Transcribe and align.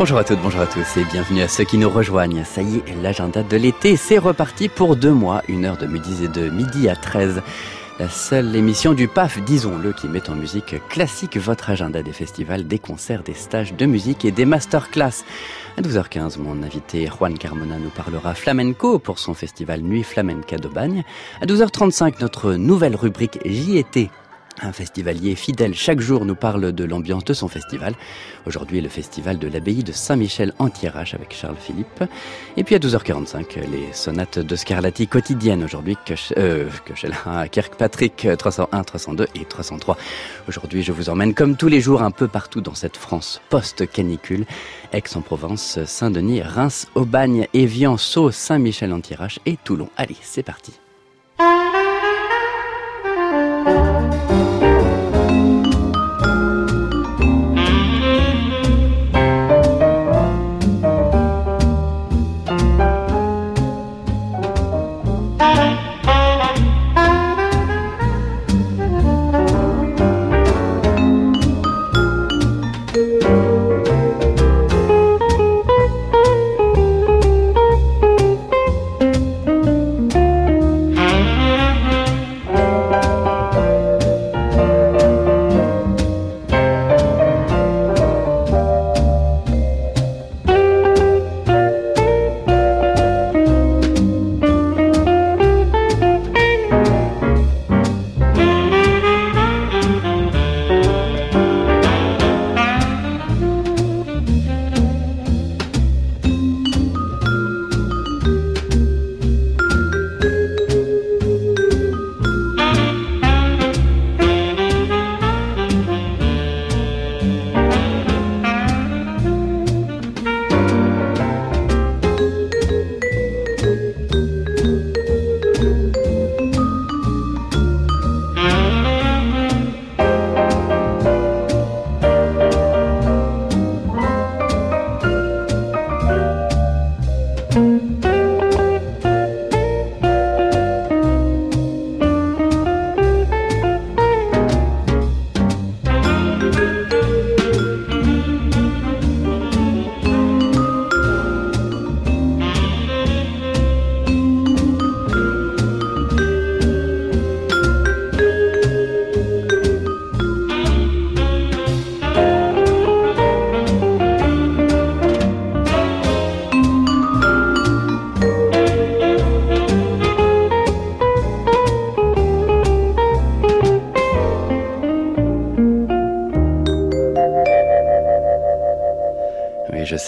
Bonjour 0.00 0.16
à 0.16 0.24
toutes, 0.24 0.40
bonjour 0.40 0.62
à 0.62 0.66
tous 0.66 0.96
et 0.96 1.04
bienvenue 1.04 1.42
à 1.42 1.48
ceux 1.48 1.64
qui 1.64 1.76
nous 1.76 1.90
rejoignent. 1.90 2.42
Ça 2.42 2.62
y 2.62 2.78
est, 2.78 3.02
l'agenda 3.02 3.42
de 3.42 3.56
l'été, 3.58 3.96
c'est 3.96 4.16
reparti 4.16 4.70
pour 4.70 4.96
deux 4.96 5.12
mois, 5.12 5.42
une 5.46 5.66
heure 5.66 5.76
de 5.76 5.86
midi 5.86 6.24
et 6.24 6.28
de 6.28 6.48
midi 6.48 6.88
à 6.88 6.96
13. 6.96 7.42
La 7.98 8.08
seule 8.08 8.56
émission 8.56 8.94
du 8.94 9.08
PAF, 9.08 9.38
disons-le, 9.42 9.92
qui 9.92 10.08
met 10.08 10.30
en 10.30 10.34
musique 10.34 10.76
classique 10.88 11.36
votre 11.36 11.68
agenda 11.68 12.02
des 12.02 12.14
festivals, 12.14 12.66
des 12.66 12.78
concerts, 12.78 13.22
des 13.22 13.34
stages 13.34 13.74
de 13.74 13.84
musique 13.84 14.24
et 14.24 14.30
des 14.30 14.46
masterclass. 14.46 15.22
À 15.76 15.82
12h15, 15.82 16.38
mon 16.38 16.62
invité 16.62 17.06
Juan 17.06 17.36
Carmona 17.36 17.76
nous 17.76 17.90
parlera 17.90 18.34
flamenco 18.34 18.98
pour 18.98 19.18
son 19.18 19.34
festival 19.34 19.82
Nuit 19.82 20.02
Flamenca 20.02 20.56
de 20.56 20.68
Bagne. 20.68 21.04
À 21.42 21.44
12h35, 21.44 22.22
notre 22.22 22.54
nouvelle 22.54 22.96
rubrique 22.96 23.38
JT 23.44 24.08
un 24.62 24.72
festivalier 24.72 25.34
fidèle 25.34 25.74
chaque 25.74 26.00
jour 26.00 26.24
nous 26.24 26.34
parle 26.34 26.72
de 26.72 26.84
l'ambiance 26.84 27.24
de 27.24 27.32
son 27.32 27.48
festival. 27.48 27.94
Aujourd'hui, 28.46 28.80
le 28.80 28.88
festival 28.88 29.38
de 29.38 29.48
l'abbaye 29.48 29.82
de 29.82 29.92
Saint-Michel 29.92 30.52
en 30.58 30.68
avec 30.68 31.34
Charles 31.34 31.56
Philippe. 31.58 32.04
Et 32.56 32.64
puis 32.64 32.74
à 32.74 32.78
12h45, 32.78 33.58
les 33.70 33.92
sonates 33.92 34.38
de 34.38 34.56
Scarlatti 34.56 35.06
quotidiennes. 35.06 35.64
Aujourd'hui, 35.64 35.96
euh, 36.36 36.68
Kirkpatrick 37.50 38.28
301, 38.38 38.84
302 38.84 39.26
et 39.34 39.44
303. 39.44 39.96
Aujourd'hui, 40.48 40.82
je 40.82 40.92
vous 40.92 41.08
emmène 41.10 41.34
comme 41.34 41.56
tous 41.56 41.68
les 41.68 41.80
jours 41.80 42.02
un 42.02 42.10
peu 42.10 42.28
partout 42.28 42.60
dans 42.60 42.74
cette 42.74 42.96
France 42.96 43.40
post-canicule. 43.50 44.46
Aix-en-Provence, 44.92 45.84
Saint-Denis, 45.84 46.42
Reims, 46.42 46.86
Aubagne, 46.94 47.46
Évian, 47.54 47.96
Sceaux, 47.96 48.30
Saint-Michel 48.30 48.92
en 48.92 49.00
et 49.46 49.56
Toulon. 49.64 49.88
Allez, 49.96 50.16
c'est 50.22 50.42
parti. 50.42 50.72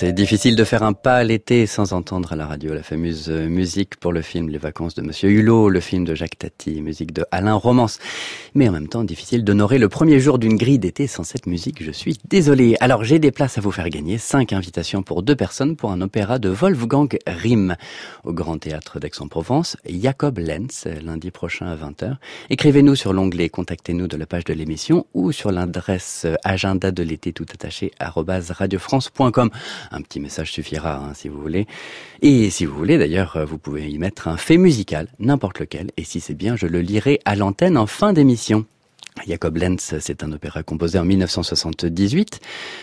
C'est 0.05 0.13
difficile 0.13 0.57
de 0.57 0.65
faire 0.65 0.83
un 0.83 0.95
pas 0.95 1.23
l'été 1.23 1.65
sans 1.65 1.93
entendre 1.93 2.33
à 2.33 2.37
la 2.37 2.45
radio 2.45 2.75
la 2.75 2.83
fameuse 2.83 3.29
musique 3.31 3.95
pour 3.95 4.13
le 4.13 4.21
film 4.21 4.49
Les 4.49 4.59
vacances 4.59 4.97
de 4.97 5.03
Monsieur 5.03 5.31
Hulot, 5.31 5.69
le 5.69 5.79
film 5.79 6.05
de 6.05 6.17
Jacques 6.17 6.39
Tati, 6.39 6.83
musique 6.83 7.13
de 7.13 7.25
Alain 7.31 7.55
Romance. 7.55 8.01
Mais 8.57 8.69
en 8.69 8.73
même 8.73 8.89
temps, 8.89 9.05
difficile 9.05 9.45
d'honorer 9.45 9.79
le 9.79 9.89
premier 9.89 10.19
jour 10.19 10.41
d'une 10.41 10.57
grille 10.57 10.81
d'été 10.81 11.07
sans 11.07 11.23
cette 11.23 11.47
musique, 11.47 11.85
je 11.85 11.93
suis 11.93 12.19
désolé. 12.29 12.75
Alors 12.81 13.05
j'ai 13.05 13.21
des 13.21 13.31
places 13.31 13.59
à 13.59 13.61
vous 13.61 13.71
faire 13.71 13.89
gagner, 13.91 14.19
cinq 14.19 14.53
invitations 14.53 15.05
pour 15.05 15.23
deux 15.23 15.37
personnes 15.37 15.77
pour 15.77 15.93
un 15.93 16.01
opéra 16.01 16.41
de 16.41 16.49
Wolfgang 16.49 17.17
Rimm 17.25 17.77
au 18.25 18.33
Grand 18.33 18.59
Théâtre 18.59 18.99
d'Aix-en-Provence, 18.99 19.77
Jacob 19.89 20.39
Lenz, 20.39 20.89
lundi 21.01 21.31
prochain 21.31 21.67
à 21.67 21.77
20h. 21.77 22.17
Écrivez-nous 22.51 22.97
sur 22.97 23.13
l'onglet 23.13 23.49
Contactez-nous 23.51 24.09
de 24.09 24.17
la 24.17 24.27
page 24.27 24.43
de 24.43 24.53
l'émission 24.53 25.07
ou 25.15 25.31
sur 25.31 25.53
l'adresse 25.53 26.27
agenda 26.43 26.91
de 26.91 27.05
l'été 27.05 27.33
tout 27.33 27.47
attaché 27.55 27.93
radiofrance.com. 28.01 29.51
Un 29.93 30.01
petit 30.01 30.21
message 30.21 30.53
suffira 30.53 30.97
hein, 30.97 31.15
si 31.15 31.29
vous 31.29 31.41
voulez. 31.41 31.67
Et 32.23 32.51
si 32.51 32.65
vous 32.65 32.75
voulez 32.75 32.99
d'ailleurs, 32.99 33.45
vous 33.47 33.59
pouvez 33.59 33.91
y 33.91 33.99
mettre 33.99 34.29
un 34.29 34.37
fait 34.37 34.57
musical, 34.57 35.09
n'importe 35.19 35.61
lequel. 35.61 35.91
Et 35.97 36.05
si 36.05 36.21
c'est 36.21 36.35
bien, 36.35 36.57
je 36.57 36.67
le 36.67 36.81
lirai 36.81 37.21
à 37.25 37.37
l'antenne 37.37 37.77
en 37.77 37.87
fin 37.87 38.13
d'émission. 38.13 38.65
Jacob 39.27 39.57
Lenz, 39.57 39.95
c'est 40.01 40.25
un 40.25 40.33
opéra 40.33 40.63
composé 40.63 40.99
en 40.99 41.05
1978 41.05 42.41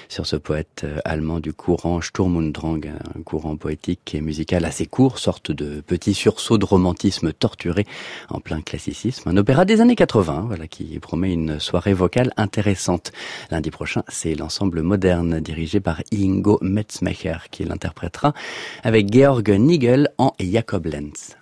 sur 0.08 0.26
ce 0.26 0.36
poète 0.36 0.84
euh, 0.84 1.00
allemand 1.04 1.40
du 1.40 1.54
courant 1.54 2.02
Sturm 2.02 2.38
und 2.38 2.52
Drang, 2.52 2.82
un 2.86 3.22
courant 3.24 3.58
poétique 3.58 4.16
et 4.16 4.22
musical 4.22 4.64
assez 4.64 4.86
court, 4.86 5.18
sorte 5.18 5.52
de 5.52 5.82
petit 5.82 6.14
sursaut 6.14 6.58
de 6.58 6.66
romantisme 6.66 7.34
torturé 7.34 7.86
en 8.30 8.40
plein 8.40 8.62
classicisme. 8.62 9.30
Un 9.30 9.38
opéra 9.38 9.66
des 9.66 9.82
années 9.82 9.96
80, 9.96 10.46
voilà, 10.48 10.68
qui 10.68 11.00
promet 11.00 11.34
une 11.34 11.60
soirée 11.60 11.94
vocale 11.94 12.32
intéressante. 12.38 13.12
Lundi 13.52 13.72
prochain, 13.72 14.04
c'est 14.08 14.36
l'ensemble 14.36 14.82
moderne 14.82 15.40
dirigé 15.40 15.80
par 15.80 16.02
Ingo 16.14 16.60
Metzmacher 16.62 17.38
qui 17.52 17.66
l'interprétera 17.66 18.34
avec 18.84 19.12
Georg 19.12 19.50
Nigel 19.50 20.10
en 20.18 20.34
Jacob 20.40 20.86
Lenz. 20.86 21.36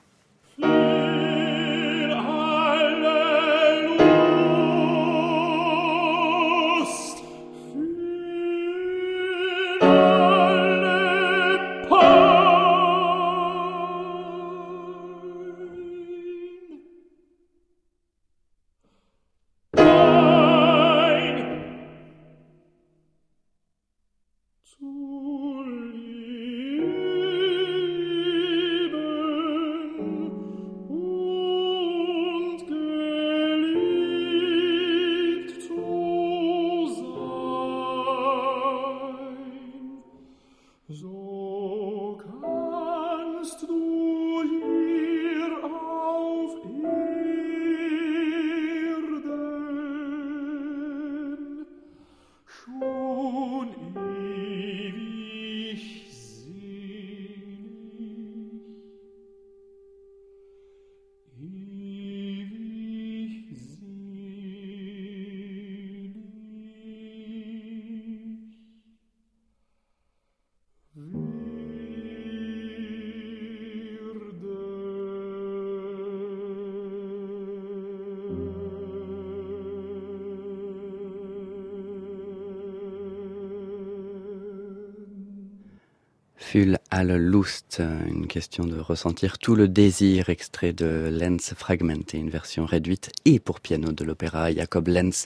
Ful 86.39 86.77
al 86.91 87.15
Lust, 87.17 87.81
une 88.07 88.27
question 88.27 88.63
de 88.63 88.79
ressentir 88.79 89.39
tout 89.39 89.55
le 89.55 89.67
désir, 89.67 90.29
extrait 90.29 90.71
de 90.71 91.09
Lenz 91.11 91.53
Fragment 91.55 92.03
et 92.13 92.17
une 92.17 92.29
version 92.29 92.65
réduite 92.65 93.11
et 93.25 93.39
pour 93.39 93.59
piano 93.59 93.91
de 93.91 94.03
l'opéra 94.03 94.51
Jacob 94.51 94.87
Lenz 94.87 95.25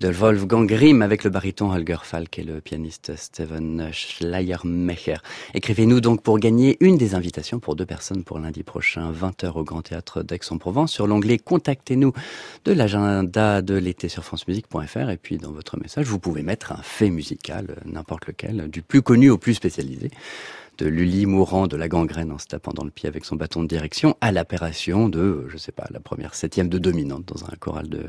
de 0.00 0.08
Wolfgang 0.08 0.66
Grimm 0.66 1.02
avec 1.02 1.24
le 1.24 1.30
baryton 1.30 1.70
Holger 1.70 1.98
Falk 2.02 2.38
et 2.38 2.44
le 2.44 2.60
pianiste 2.60 3.14
Steven 3.16 3.90
Schleiermacher. 3.92 5.16
Écrivez-nous 5.54 6.00
donc 6.00 6.22
pour 6.22 6.38
gagner 6.38 6.76
une 6.80 6.96
des 6.96 7.14
invitations 7.14 7.58
pour 7.58 7.76
deux 7.76 7.86
personnes 7.86 8.24
pour 8.24 8.38
lundi 8.38 8.62
prochain, 8.62 9.12
20h 9.12 9.52
au 9.52 9.64
Grand 9.64 9.82
Théâtre 9.82 10.22
d'Aix-en-Provence 10.22 10.92
sur 10.92 11.06
l'onglet 11.06 11.38
Contactez-nous 11.38 12.12
de 12.64 12.72
l'agenda 12.72 13.60
de 13.60 13.74
l'été 13.74 14.08
sur 14.08 14.24
francemusique.fr 14.24 15.10
et 15.10 15.16
puis 15.18 15.36
dans 15.36 15.52
votre 15.52 15.78
message, 15.78 16.06
vous 16.06 16.18
pouvez 16.18 16.42
mettre 16.42 16.72
un 16.72 16.82
fait 16.82 17.10
musical, 17.10 17.76
n'importe 17.84 18.26
lequel, 18.26 18.68
du 18.68 18.82
plus 18.82 19.02
connu 19.02 19.30
au 19.30 19.38
plus 19.38 19.54
spécialisé 19.54 20.10
de 20.78 20.86
Lully 20.86 21.26
mourant 21.26 21.66
de 21.66 21.76
la 21.76 21.88
gangrène 21.88 22.32
en 22.32 22.38
se 22.38 22.46
tapant 22.46 22.72
dans 22.72 22.84
le 22.84 22.90
pied 22.90 23.08
avec 23.08 23.24
son 23.24 23.36
bâton 23.36 23.62
de 23.62 23.68
direction 23.68 24.16
à 24.20 24.32
l'apparition 24.32 25.08
de, 25.08 25.46
je 25.48 25.56
sais 25.56 25.72
pas, 25.72 25.86
la 25.90 26.00
première 26.00 26.34
septième 26.34 26.68
de 26.68 26.78
dominante 26.78 27.24
dans 27.26 27.44
un 27.44 27.56
choral 27.58 27.88
de, 27.88 28.04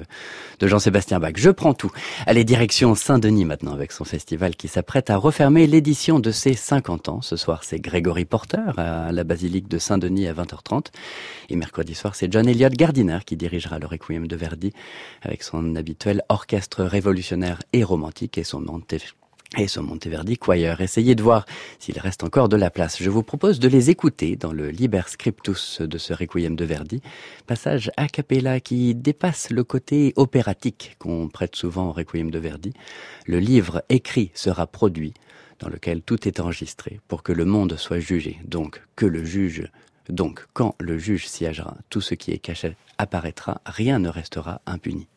de 0.59 0.67
Jean-Sébastien 0.67 1.19
Bach. 1.19 1.33
Je 1.35 1.49
prends 1.49 1.73
tout. 1.73 1.91
Allez, 2.25 2.43
direction 2.43 2.95
Saint-Denis 2.95 3.45
maintenant 3.45 3.73
avec 3.73 3.91
son 3.91 4.05
festival 4.05 4.55
qui 4.55 4.67
s'apprête 4.67 5.09
à 5.09 5.17
refermer 5.17 5.67
l'édition 5.67 6.19
de 6.19 6.31
ses 6.31 6.53
50 6.53 7.09
ans. 7.09 7.21
Ce 7.21 7.35
soir, 7.35 7.63
c'est 7.63 7.79
Grégory 7.79 8.25
Porter 8.25 8.77
à 8.77 9.11
la 9.11 9.23
basilique 9.23 9.67
de 9.67 9.79
Saint-Denis 9.79 10.27
à 10.27 10.33
20h30. 10.33 10.87
Et 11.49 11.55
mercredi 11.55 11.95
soir, 11.95 12.15
c'est 12.15 12.31
John 12.31 12.47
Elliott 12.47 12.73
Gardiner 12.73 13.19
qui 13.25 13.35
dirigera 13.35 13.79
le 13.79 13.87
Requiem 13.87 14.27
de 14.27 14.35
Verdi 14.35 14.71
avec 15.21 15.43
son 15.43 15.75
habituel 15.75 16.21
orchestre 16.29 16.83
révolutionnaire 16.83 17.59
et 17.73 17.83
romantique 17.83 18.37
et 18.37 18.43
son 18.43 18.67
et 19.57 19.67
son 19.67 19.83
Monteverdi 19.83 20.37
Choir. 20.37 20.81
Essayez 20.81 21.15
de 21.15 21.23
voir 21.23 21.45
s'il 21.79 21.99
reste 21.99 22.23
encore 22.23 22.49
de 22.49 22.55
la 22.55 22.69
place. 22.69 23.01
Je 23.01 23.09
vous 23.09 23.23
propose 23.23 23.59
de 23.59 23.67
les 23.67 23.89
écouter 23.89 24.35
dans 24.35 24.51
le 24.51 24.69
Liber 24.69 25.01
Scriptus 25.07 25.81
de 25.81 25.97
ce 25.97 26.13
Requiem 26.13 26.55
de 26.55 26.65
Verdi, 26.65 27.01
passage 27.47 27.91
a 27.97 28.07
cappella 28.07 28.59
qui 28.59 28.95
dépasse 28.95 29.49
le 29.49 29.63
côté 29.63 30.13
opératique 30.15 30.95
qu'on 30.99 31.27
prête 31.27 31.55
souvent 31.55 31.89
au 31.89 31.91
Requiem 31.91 32.31
de 32.31 32.39
Verdi. 32.39 32.73
Le 33.25 33.39
livre 33.39 33.83
écrit 33.89 34.31
sera 34.33 34.67
produit, 34.67 35.13
dans 35.59 35.69
lequel 35.69 36.01
tout 36.01 36.27
est 36.27 36.39
enregistré, 36.39 36.99
pour 37.07 37.23
que 37.23 37.33
le 37.33 37.45
monde 37.45 37.75
soit 37.77 37.99
jugé, 37.99 38.37
donc 38.45 38.81
que 38.95 39.05
le 39.05 39.23
juge 39.23 39.69
donc, 40.09 40.47
quand 40.53 40.75
le 40.79 40.97
juge 40.97 41.27
siégera, 41.27 41.77
tout 41.91 42.01
ce 42.01 42.15
qui 42.15 42.31
est 42.31 42.39
caché 42.39 42.75
apparaîtra, 42.97 43.61
rien 43.65 43.99
ne 43.99 44.09
restera 44.09 44.59
impuni. 44.65 45.07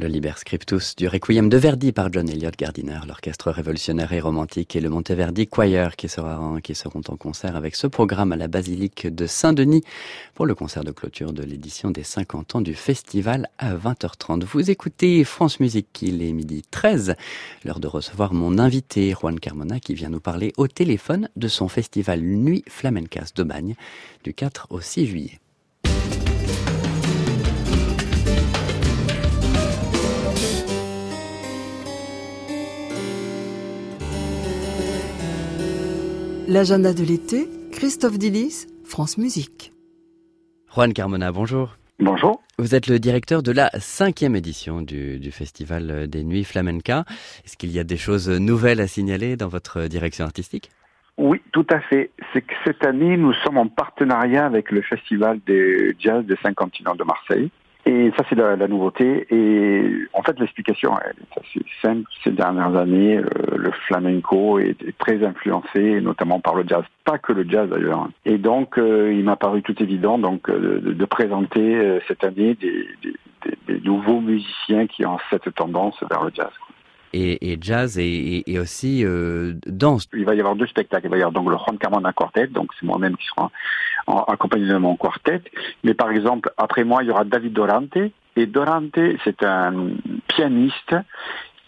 Le 0.00 0.06
Liber 0.06 0.32
Scriptus 0.38 0.96
du 0.96 1.08
Requiem 1.08 1.50
de 1.50 1.58
Verdi 1.58 1.92
par 1.92 2.10
John 2.10 2.26
Elliott 2.26 2.56
Gardiner, 2.56 3.00
l'orchestre 3.06 3.50
révolutionnaire 3.50 4.10
et 4.14 4.20
romantique 4.20 4.74
et 4.74 4.80
le 4.80 4.88
Monteverdi 4.88 5.46
Choir 5.46 5.94
qui, 5.94 6.08
seront 6.08 7.02
en 7.06 7.16
concert 7.18 7.54
avec 7.54 7.76
ce 7.76 7.86
programme 7.86 8.32
à 8.32 8.36
la 8.36 8.48
basilique 8.48 9.06
de 9.06 9.26
Saint-Denis 9.26 9.82
pour 10.34 10.46
le 10.46 10.54
concert 10.54 10.84
de 10.84 10.90
clôture 10.90 11.34
de 11.34 11.42
l'édition 11.42 11.90
des 11.90 12.02
50 12.02 12.54
ans 12.54 12.60
du 12.62 12.74
festival 12.74 13.50
à 13.58 13.74
20h30. 13.74 14.42
Vous 14.44 14.70
écoutez 14.70 15.22
France 15.24 15.60
Musique, 15.60 16.00
il 16.00 16.22
est 16.22 16.32
midi 16.32 16.62
13, 16.70 17.14
l'heure 17.66 17.80
de 17.80 17.86
recevoir 17.86 18.32
mon 18.32 18.58
invité 18.58 19.10
Juan 19.12 19.38
Carmona 19.38 19.80
qui 19.80 19.92
vient 19.92 20.08
nous 20.08 20.20
parler 20.20 20.54
au 20.56 20.66
téléphone 20.66 21.28
de 21.36 21.48
son 21.48 21.68
festival 21.68 22.22
Nuit 22.22 22.64
Flamencas 22.68 23.32
d'Aubagne 23.36 23.74
du 24.24 24.32
4 24.32 24.68
au 24.70 24.80
6 24.80 25.06
juillet. 25.06 25.39
L'agenda 36.52 36.92
de 36.92 37.04
l'été, 37.04 37.48
Christophe 37.70 38.18
Dillis, 38.18 38.66
France 38.84 39.18
Musique. 39.18 39.72
Juan 40.74 40.92
Carmona, 40.92 41.30
bonjour. 41.30 41.76
Bonjour. 42.00 42.42
Vous 42.58 42.74
êtes 42.74 42.88
le 42.88 42.98
directeur 42.98 43.44
de 43.44 43.52
la 43.52 43.70
cinquième 43.78 44.34
édition 44.34 44.82
du, 44.82 45.20
du, 45.20 45.30
Festival 45.30 46.08
des 46.08 46.24
Nuits 46.24 46.42
Flamenca. 46.42 47.04
Est-ce 47.44 47.56
qu'il 47.56 47.70
y 47.70 47.78
a 47.78 47.84
des 47.84 47.96
choses 47.96 48.28
nouvelles 48.28 48.80
à 48.80 48.88
signaler 48.88 49.36
dans 49.36 49.46
votre 49.46 49.82
direction 49.82 50.24
artistique? 50.24 50.70
Oui, 51.18 51.40
tout 51.52 51.66
à 51.70 51.78
fait. 51.78 52.10
C'est 52.32 52.42
que 52.42 52.54
cette 52.64 52.84
année, 52.84 53.16
nous 53.16 53.32
sommes 53.44 53.58
en 53.58 53.68
partenariat 53.68 54.44
avec 54.44 54.72
le 54.72 54.82
Festival 54.82 55.38
des 55.46 55.94
Jazz 56.00 56.24
des 56.24 56.36
cinq 56.42 56.56
continents 56.56 56.96
de 56.96 57.04
Marseille. 57.04 57.48
Et 57.86 58.12
ça, 58.16 58.24
c'est 58.28 58.34
la, 58.34 58.56
la, 58.56 58.68
nouveauté. 58.68 59.26
Et 59.30 59.82
en 60.12 60.22
fait, 60.22 60.38
l'explication 60.38 60.98
est 60.98 61.38
assez 61.38 61.64
simple. 61.80 62.02
Ces 62.22 62.30
dernières 62.30 62.76
années, 62.76 63.16
euh, 63.16 63.24
le 63.56 63.70
flamenco 63.86 64.58
est, 64.58 64.76
très 64.98 65.24
influencé, 65.24 66.00
notamment 66.00 66.40
par 66.40 66.54
le 66.54 66.64
jazz. 66.66 66.84
Pas 67.04 67.18
que 67.18 67.32
le 67.32 67.48
jazz 67.48 67.68
d'ailleurs. 67.70 68.08
Et 68.26 68.38
donc, 68.38 68.78
euh, 68.78 69.12
il 69.12 69.24
m'a 69.24 69.36
paru 69.36 69.62
tout 69.62 69.82
évident 69.82 70.18
donc 70.18 70.48
euh, 70.48 70.80
de, 70.80 70.92
de, 70.92 71.04
présenter 71.04 71.76
euh, 71.76 72.00
cette 72.06 72.24
année 72.24 72.54
des, 72.54 72.86
des, 73.02 73.14
des, 73.66 73.80
nouveaux 73.80 74.20
musiciens 74.20 74.86
qui 74.86 75.06
ont 75.06 75.18
cette 75.30 75.54
tendance 75.54 75.96
vers 76.08 76.24
le 76.24 76.30
jazz. 76.34 76.50
Et, 77.12 77.58
jazz 77.60 77.98
et, 77.98 78.44
aussi 78.58 79.04
euh, 79.04 79.54
danse. 79.66 80.08
Il 80.14 80.24
va 80.24 80.34
y 80.34 80.40
avoir 80.40 80.54
deux 80.54 80.66
spectacles. 80.66 81.06
Il 81.06 81.10
va 81.10 81.16
y 81.16 81.22
avoir 81.22 81.32
donc 81.32 81.50
le 81.50 81.56
Juan 81.56 81.76
Carmona 81.76 82.12
Quartet, 82.12 82.46
donc 82.48 82.70
c'est 82.78 82.86
moi-même 82.86 83.16
qui 83.16 83.26
sera 83.26 83.50
en, 84.06 84.20
accompagné 84.24 84.66
de 84.68 84.76
mon 84.76 84.96
quartet. 84.96 85.42
Mais 85.82 85.94
par 85.94 86.10
exemple, 86.10 86.52
après 86.56 86.84
moi, 86.84 87.02
il 87.02 87.08
y 87.08 87.10
aura 87.10 87.24
David 87.24 87.52
Dorante. 87.52 87.96
Et 88.36 88.46
Dorante, 88.46 88.98
c'est 89.24 89.42
un 89.42 89.90
pianiste 90.28 90.94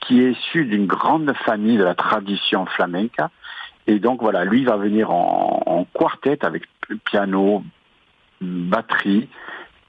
qui 0.01 0.23
est 0.23 0.33
issu 0.33 0.65
d'une 0.65 0.87
grande 0.87 1.33
famille 1.45 1.77
de 1.77 1.85
la 1.85 1.95
tradition 1.95 2.67
flamenca. 2.67 3.31
Et 3.89 3.99
donc 3.99 4.23
voilà, 4.23 4.45
lui 4.45 4.65
va 4.65 4.77
venir 4.77 5.11
en, 5.11 5.63
en 5.67 5.85
quartet 5.93 6.45
avec 6.45 6.63
piano, 7.05 7.65
batterie, 8.41 9.29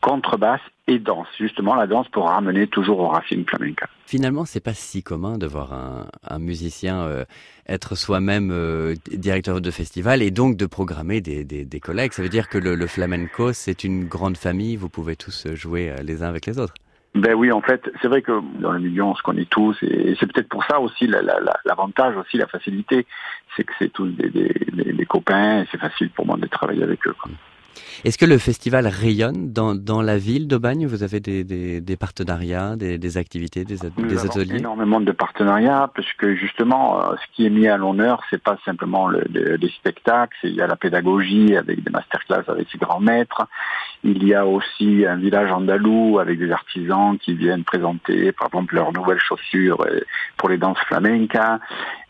contrebasse 0.03 0.61
et 0.87 0.99
danse. 0.99 1.27
Justement, 1.39 1.75
la 1.75 1.87
danse 1.87 2.09
pour 2.09 2.27
ramener 2.27 2.67
toujours 2.67 2.99
au 2.99 3.07
racines 3.07 3.45
flamenca. 3.45 3.87
Finalement, 4.05 4.43
c'est 4.43 4.63
pas 4.63 4.73
si 4.73 5.01
commun 5.01 5.37
de 5.37 5.47
voir 5.47 5.71
un, 5.73 6.07
un 6.27 6.39
musicien 6.39 7.03
euh, 7.03 7.23
être 7.69 7.95
soi-même 7.95 8.51
euh, 8.51 8.95
directeur 9.11 9.61
de 9.61 9.71
festival 9.71 10.21
et 10.21 10.29
donc 10.29 10.57
de 10.57 10.65
programmer 10.65 11.21
des, 11.21 11.45
des, 11.45 11.63
des 11.63 11.79
collègues. 11.79 12.11
Ça 12.11 12.21
veut 12.21 12.29
dire 12.29 12.49
que 12.49 12.57
le, 12.57 12.75
le 12.75 12.87
flamenco, 12.87 13.53
c'est 13.53 13.85
une 13.85 14.03
grande 14.03 14.35
famille. 14.35 14.75
Vous 14.75 14.89
pouvez 14.89 15.15
tous 15.15 15.47
jouer 15.53 15.89
euh, 15.89 16.03
les 16.03 16.21
uns 16.21 16.27
avec 16.27 16.45
les 16.45 16.59
autres. 16.59 16.73
Ben 17.15 17.35
oui, 17.35 17.51
en 17.51 17.61
fait, 17.61 17.89
c'est 18.01 18.07
vrai 18.07 18.21
que 18.23 18.41
dans 18.59 18.71
le 18.71 18.79
milieu, 18.79 19.03
on 19.03 19.15
se 19.15 19.21
connaît 19.21 19.45
tous, 19.45 19.77
et 19.83 20.15
c'est 20.19 20.25
peut-être 20.25 20.49
pour 20.49 20.63
ça 20.63 20.79
aussi 20.79 21.05
l'avantage, 21.05 22.09
la, 22.09 22.15
la, 22.15 22.21
aussi 22.21 22.37
la 22.37 22.47
facilité, 22.47 23.05
c'est 23.55 23.63
que 23.63 23.73
c'est 23.77 23.93
tous 23.93 24.07
des, 24.07 24.31
des, 24.31 24.93
des, 24.93 25.05
copains, 25.05 25.61
et 25.61 25.67
c'est 25.71 25.77
facile 25.77 26.09
pour 26.09 26.25
moi 26.25 26.37
de 26.37 26.47
travailler 26.47 26.81
avec 26.81 27.05
eux. 27.05 27.13
Quoi. 27.21 27.29
Est-ce 28.03 28.17
que 28.17 28.25
le 28.25 28.37
festival 28.37 28.87
rayonne 28.87 29.51
dans, 29.53 29.75
dans 29.75 30.01
la 30.01 30.17
ville 30.17 30.47
d'Aubagne? 30.47 30.85
Vous 30.85 31.03
avez 31.03 31.19
des, 31.19 31.43
des, 31.43 31.81
des 31.81 31.97
partenariats, 31.97 32.75
des, 32.75 32.97
des, 32.97 33.17
activités, 33.17 33.63
des, 33.63 33.77
Nous 33.97 34.07
des 34.07 34.25
ateliers? 34.25 34.57
énormément 34.57 34.99
de 34.99 35.11
partenariats, 35.11 35.89
puisque 35.93 36.33
justement, 36.33 37.01
euh, 37.01 37.15
ce 37.15 37.35
qui 37.35 37.45
est 37.45 37.49
mis 37.49 37.67
à 37.67 37.77
l'honneur, 37.77 38.21
c'est 38.29 38.41
pas 38.41 38.57
simplement 38.65 39.07
le, 39.07 39.23
le, 39.33 39.55
les 39.55 39.69
spectacles, 39.69 40.35
il 40.43 40.55
y 40.55 40.61
a 40.61 40.67
la 40.67 40.75
pédagogie 40.75 41.55
avec 41.55 41.83
des 41.83 41.91
masterclass 41.91 42.43
avec 42.47 42.67
ses 42.71 42.77
grands 42.77 42.99
maîtres, 42.99 43.47
il 44.03 44.23
y 44.25 44.33
a 44.33 44.45
aussi 44.45 45.05
un 45.05 45.15
village 45.15 45.51
andalou 45.51 46.19
avec 46.19 46.37
des 46.39 46.51
artisans 46.51 47.17
qui 47.17 47.35
viennent 47.35 47.63
présenter, 47.63 48.31
par 48.33 48.47
exemple, 48.47 48.75
leurs 48.75 48.91
nouvelles 48.91 49.21
chaussures 49.21 49.81
euh, 49.87 50.01
pour 50.37 50.49
les 50.49 50.57
danses 50.57 50.79
flamencas, 50.87 51.59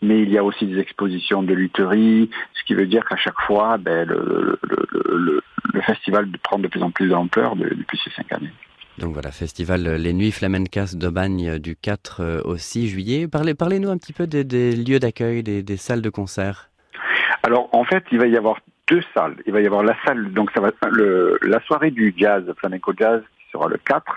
mais 0.02 0.22
il 0.22 0.30
y 0.30 0.38
a 0.38 0.44
aussi 0.44 0.66
des 0.66 0.78
expositions 0.78 1.42
de 1.42 1.54
lutherie, 1.54 2.30
ce 2.54 2.64
qui 2.64 2.74
veut 2.74 2.86
dire 2.86 3.04
qu'à 3.04 3.16
chaque 3.16 3.40
fois, 3.46 3.78
ben, 3.78 4.08
le, 4.08 4.58
le, 4.62 4.88
le 5.16 5.42
le 5.72 5.80
festival 5.82 6.28
prend 6.42 6.58
de 6.58 6.68
plus 6.68 6.82
en 6.82 6.90
plus 6.90 7.08
d'ampleur 7.08 7.56
depuis 7.56 7.98
ces 8.02 8.10
cinq 8.10 8.32
années. 8.32 8.52
Donc 8.98 9.12
voilà, 9.12 9.32
festival 9.32 9.96
Les 9.96 10.12
Nuits 10.12 10.30
Flamencas 10.30 10.94
d'Aubagne 10.94 11.58
du 11.58 11.74
4 11.74 12.42
au 12.44 12.56
6 12.56 12.88
juillet. 12.88 13.26
Parlez, 13.26 13.54
parlez-nous 13.54 13.90
un 13.90 13.98
petit 13.98 14.12
peu 14.12 14.26
des, 14.26 14.44
des 14.44 14.76
lieux 14.76 15.00
d'accueil, 15.00 15.42
des, 15.42 15.64
des, 15.64 15.76
salles 15.76 16.02
de 16.02 16.10
concert. 16.10 16.70
Alors 17.42 17.68
en 17.72 17.84
fait, 17.84 18.04
il 18.12 18.18
va 18.18 18.26
y 18.26 18.36
avoir 18.36 18.60
deux 18.88 19.02
salles. 19.12 19.36
Il 19.46 19.52
va 19.52 19.60
y 19.60 19.66
avoir 19.66 19.82
la 19.82 19.96
salle, 20.06 20.32
donc 20.32 20.50
ça 20.54 20.60
va 20.60 20.70
le, 20.90 21.38
la 21.42 21.60
soirée 21.62 21.90
du 21.90 22.14
jazz, 22.16 22.44
flamenco 22.58 22.92
jazz, 22.96 23.20
qui 23.38 23.50
sera 23.52 23.68
le 23.68 23.78
4. 23.78 24.16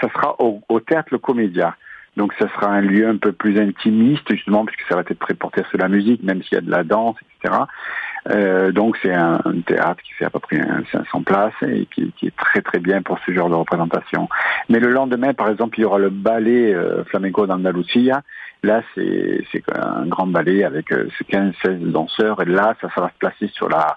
Ça 0.00 0.08
sera 0.12 0.36
au, 0.40 0.60
au 0.68 0.80
théâtre 0.80 1.08
Le 1.10 1.18
Comédia. 1.18 1.74
Donc 2.16 2.32
ça 2.38 2.48
sera 2.48 2.68
un 2.68 2.80
lieu 2.80 3.06
un 3.06 3.16
peu 3.16 3.32
plus 3.32 3.60
intimiste, 3.60 4.30
justement, 4.30 4.64
puisque 4.64 4.88
ça 4.88 4.94
va 4.94 5.02
être 5.02 5.18
très 5.18 5.34
porté 5.34 5.62
sur 5.68 5.78
la 5.78 5.88
musique, 5.88 6.22
même 6.22 6.42
s'il 6.42 6.54
y 6.54 6.58
a 6.58 6.62
de 6.62 6.70
la 6.70 6.82
danse, 6.82 7.16
etc. 7.22 7.54
Euh, 8.30 8.72
donc 8.72 8.96
c'est 9.02 9.12
un, 9.12 9.40
un, 9.44 9.60
théâtre 9.60 10.02
qui 10.02 10.12
fait 10.14 10.24
à 10.24 10.30
peu 10.30 10.40
près 10.40 10.60
500 10.90 11.22
places 11.22 11.52
et 11.62 11.86
qui, 11.94 12.12
qui, 12.16 12.26
est 12.26 12.36
très 12.36 12.60
très 12.60 12.80
bien 12.80 13.02
pour 13.02 13.18
ce 13.24 13.32
genre 13.32 13.50
de 13.50 13.54
représentation. 13.54 14.28
Mais 14.68 14.80
le 14.80 14.90
lendemain, 14.90 15.34
par 15.34 15.50
exemple, 15.50 15.78
il 15.78 15.82
y 15.82 15.84
aura 15.84 15.98
le 15.98 16.10
ballet 16.10 16.74
euh, 16.74 17.04
flamenco 17.04 17.46
d'Andalusia. 17.46 18.22
Là, 18.62 18.82
c'est 18.94 19.44
un 19.74 20.06
grand 20.06 20.26
ballet 20.26 20.64
avec 20.64 20.90
euh, 20.92 21.08
15-16 21.30 21.90
danseurs 21.92 22.40
et 22.42 22.46
là, 22.46 22.74
ça, 22.80 22.88
ça 22.94 23.02
va 23.02 23.08
se 23.10 23.18
placer 23.18 23.48
sur 23.48 23.68
la 23.68 23.96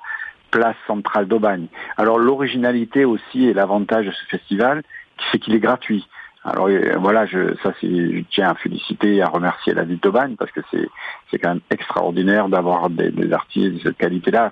place 0.51 0.75
centrale 0.88 1.27
d'Aubagne. 1.27 1.67
Alors 1.97 2.19
l'originalité 2.19 3.05
aussi 3.05 3.45
et 3.45 3.53
l'avantage 3.53 4.05
de 4.05 4.11
ce 4.11 4.25
festival, 4.25 4.83
c'est 5.31 5.39
qu'il 5.39 5.55
est 5.55 5.59
gratuit. 5.59 6.07
Alors 6.46 6.67
euh, 6.67 6.96
voilà, 6.98 7.25
je, 7.25 7.53
ça 7.63 7.74
c'est, 7.81 7.88
je 7.88 8.24
tiens 8.31 8.50
à 8.50 8.55
féliciter 8.55 9.15
et 9.15 9.22
à 9.22 9.27
remercier 9.27 9.74
la 9.74 9.84
ville 9.84 10.00
d'Aubagne 10.00 10.36
parce 10.38 10.51
que 10.51 10.62
c'est, 10.72 10.88
c'est 11.29 11.38
quand 11.38 11.50
même 11.50 11.60
extraordinaire 11.69 12.48
d'avoir 12.48 12.89
des, 12.89 13.12
des, 13.12 13.34
artistes 13.34 13.74
de 13.74 13.79
cette 13.79 13.98
qualité-là. 13.98 14.51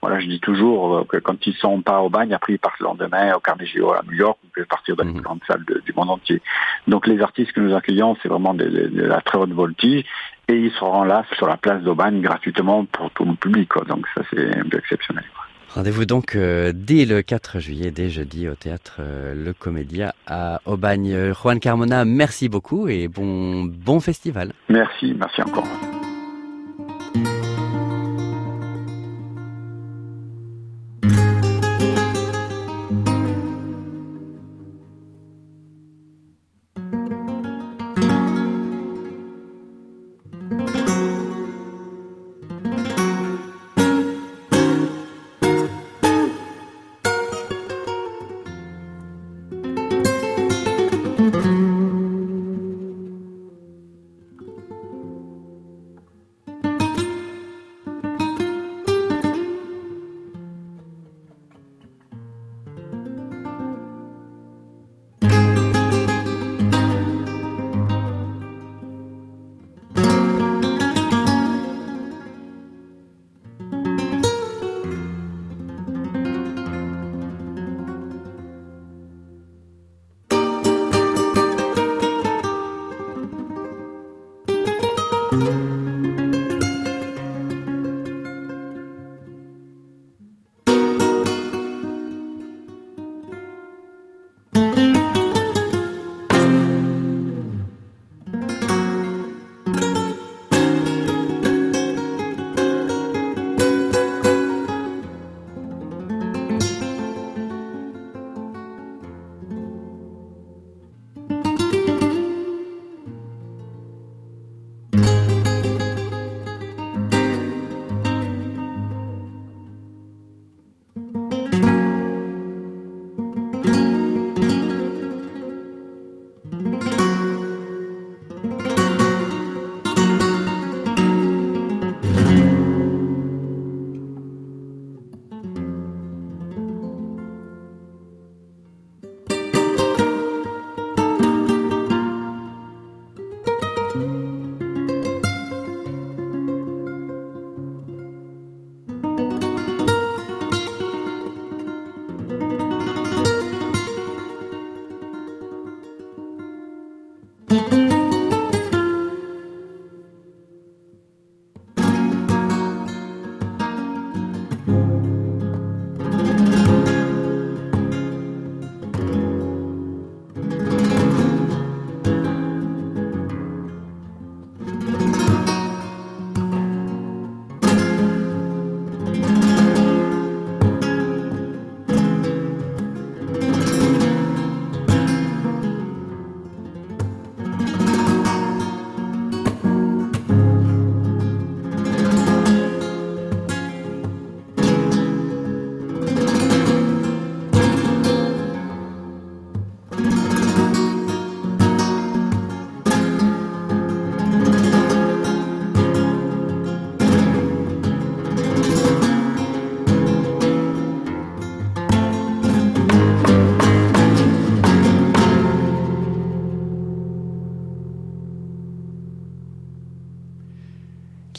Voilà, 0.00 0.18
je 0.18 0.26
dis 0.26 0.40
toujours 0.40 0.96
euh, 0.96 1.04
que 1.04 1.18
quand 1.18 1.46
ils 1.46 1.54
sont 1.54 1.82
pas 1.82 1.96
à 1.96 2.00
Aubagne, 2.00 2.32
après 2.32 2.54
ils 2.54 2.58
partent 2.58 2.80
le 2.80 2.86
lendemain 2.86 3.34
au 3.34 3.40
Carnegie 3.40 3.80
à 3.80 4.02
New 4.06 4.14
York, 4.14 4.38
ils 4.44 4.50
peuvent 4.50 4.66
partir 4.66 4.96
dans 4.96 5.04
les 5.04 5.12
mmh. 5.12 5.20
grandes 5.20 5.40
salles 5.46 5.64
de, 5.66 5.82
du 5.84 5.92
monde 5.92 6.08
entier. 6.08 6.40
Donc 6.88 7.06
les 7.06 7.20
artistes 7.20 7.52
que 7.52 7.60
nous 7.60 7.74
accueillons, 7.74 8.16
c'est 8.22 8.28
vraiment 8.28 8.54
de, 8.54 8.64
de, 8.64 8.86
de, 8.88 9.02
la 9.02 9.20
très 9.20 9.36
haute 9.36 9.52
voltige 9.52 10.06
et 10.48 10.54
ils 10.54 10.72
seront 10.72 11.04
là 11.04 11.24
sur 11.36 11.46
la 11.46 11.58
place 11.58 11.82
d'Aubagne 11.82 12.22
gratuitement 12.22 12.86
pour 12.86 13.10
tout 13.10 13.26
le 13.26 13.34
public. 13.34 13.68
Quoi. 13.68 13.84
Donc 13.84 14.06
ça 14.14 14.22
c'est 14.30 14.56
un 14.58 14.68
peu 14.70 14.78
exceptionnel. 14.78 15.24
Quoi. 15.34 15.49
Rendez-vous 15.74 16.04
donc 16.04 16.34
euh, 16.34 16.72
dès 16.74 17.04
le 17.04 17.22
4 17.22 17.60
juillet, 17.60 17.92
dès 17.92 18.10
jeudi, 18.10 18.48
au 18.48 18.54
théâtre 18.54 18.96
euh, 18.98 19.34
Le 19.34 19.52
Comédia 19.52 20.14
à 20.26 20.60
Aubagne. 20.66 21.32
Juan 21.32 21.60
Carmona, 21.60 22.04
merci 22.04 22.48
beaucoup 22.48 22.88
et 22.88 23.06
bon, 23.06 23.64
bon 23.64 24.00
festival. 24.00 24.52
Merci, 24.68 25.14
merci 25.16 25.42
encore. 25.42 25.66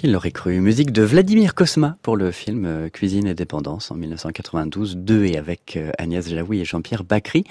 Qui 0.01 0.07
l'aurait 0.07 0.31
cru 0.31 0.59
Musique 0.61 0.91
de 0.91 1.03
Vladimir 1.03 1.53
Kosma 1.53 1.95
pour 2.01 2.17
le 2.17 2.31
film 2.31 2.65
euh, 2.65 2.89
Cuisine 2.89 3.27
et 3.27 3.35
dépendance 3.35 3.91
en 3.91 3.95
1992, 3.95 4.97
de 4.97 5.25
et 5.25 5.37
avec 5.37 5.77
euh, 5.77 5.91
Agnès 5.99 6.27
Jaoui 6.27 6.59
et 6.59 6.65
Jean-Pierre 6.65 7.03
Bacry. 7.03 7.43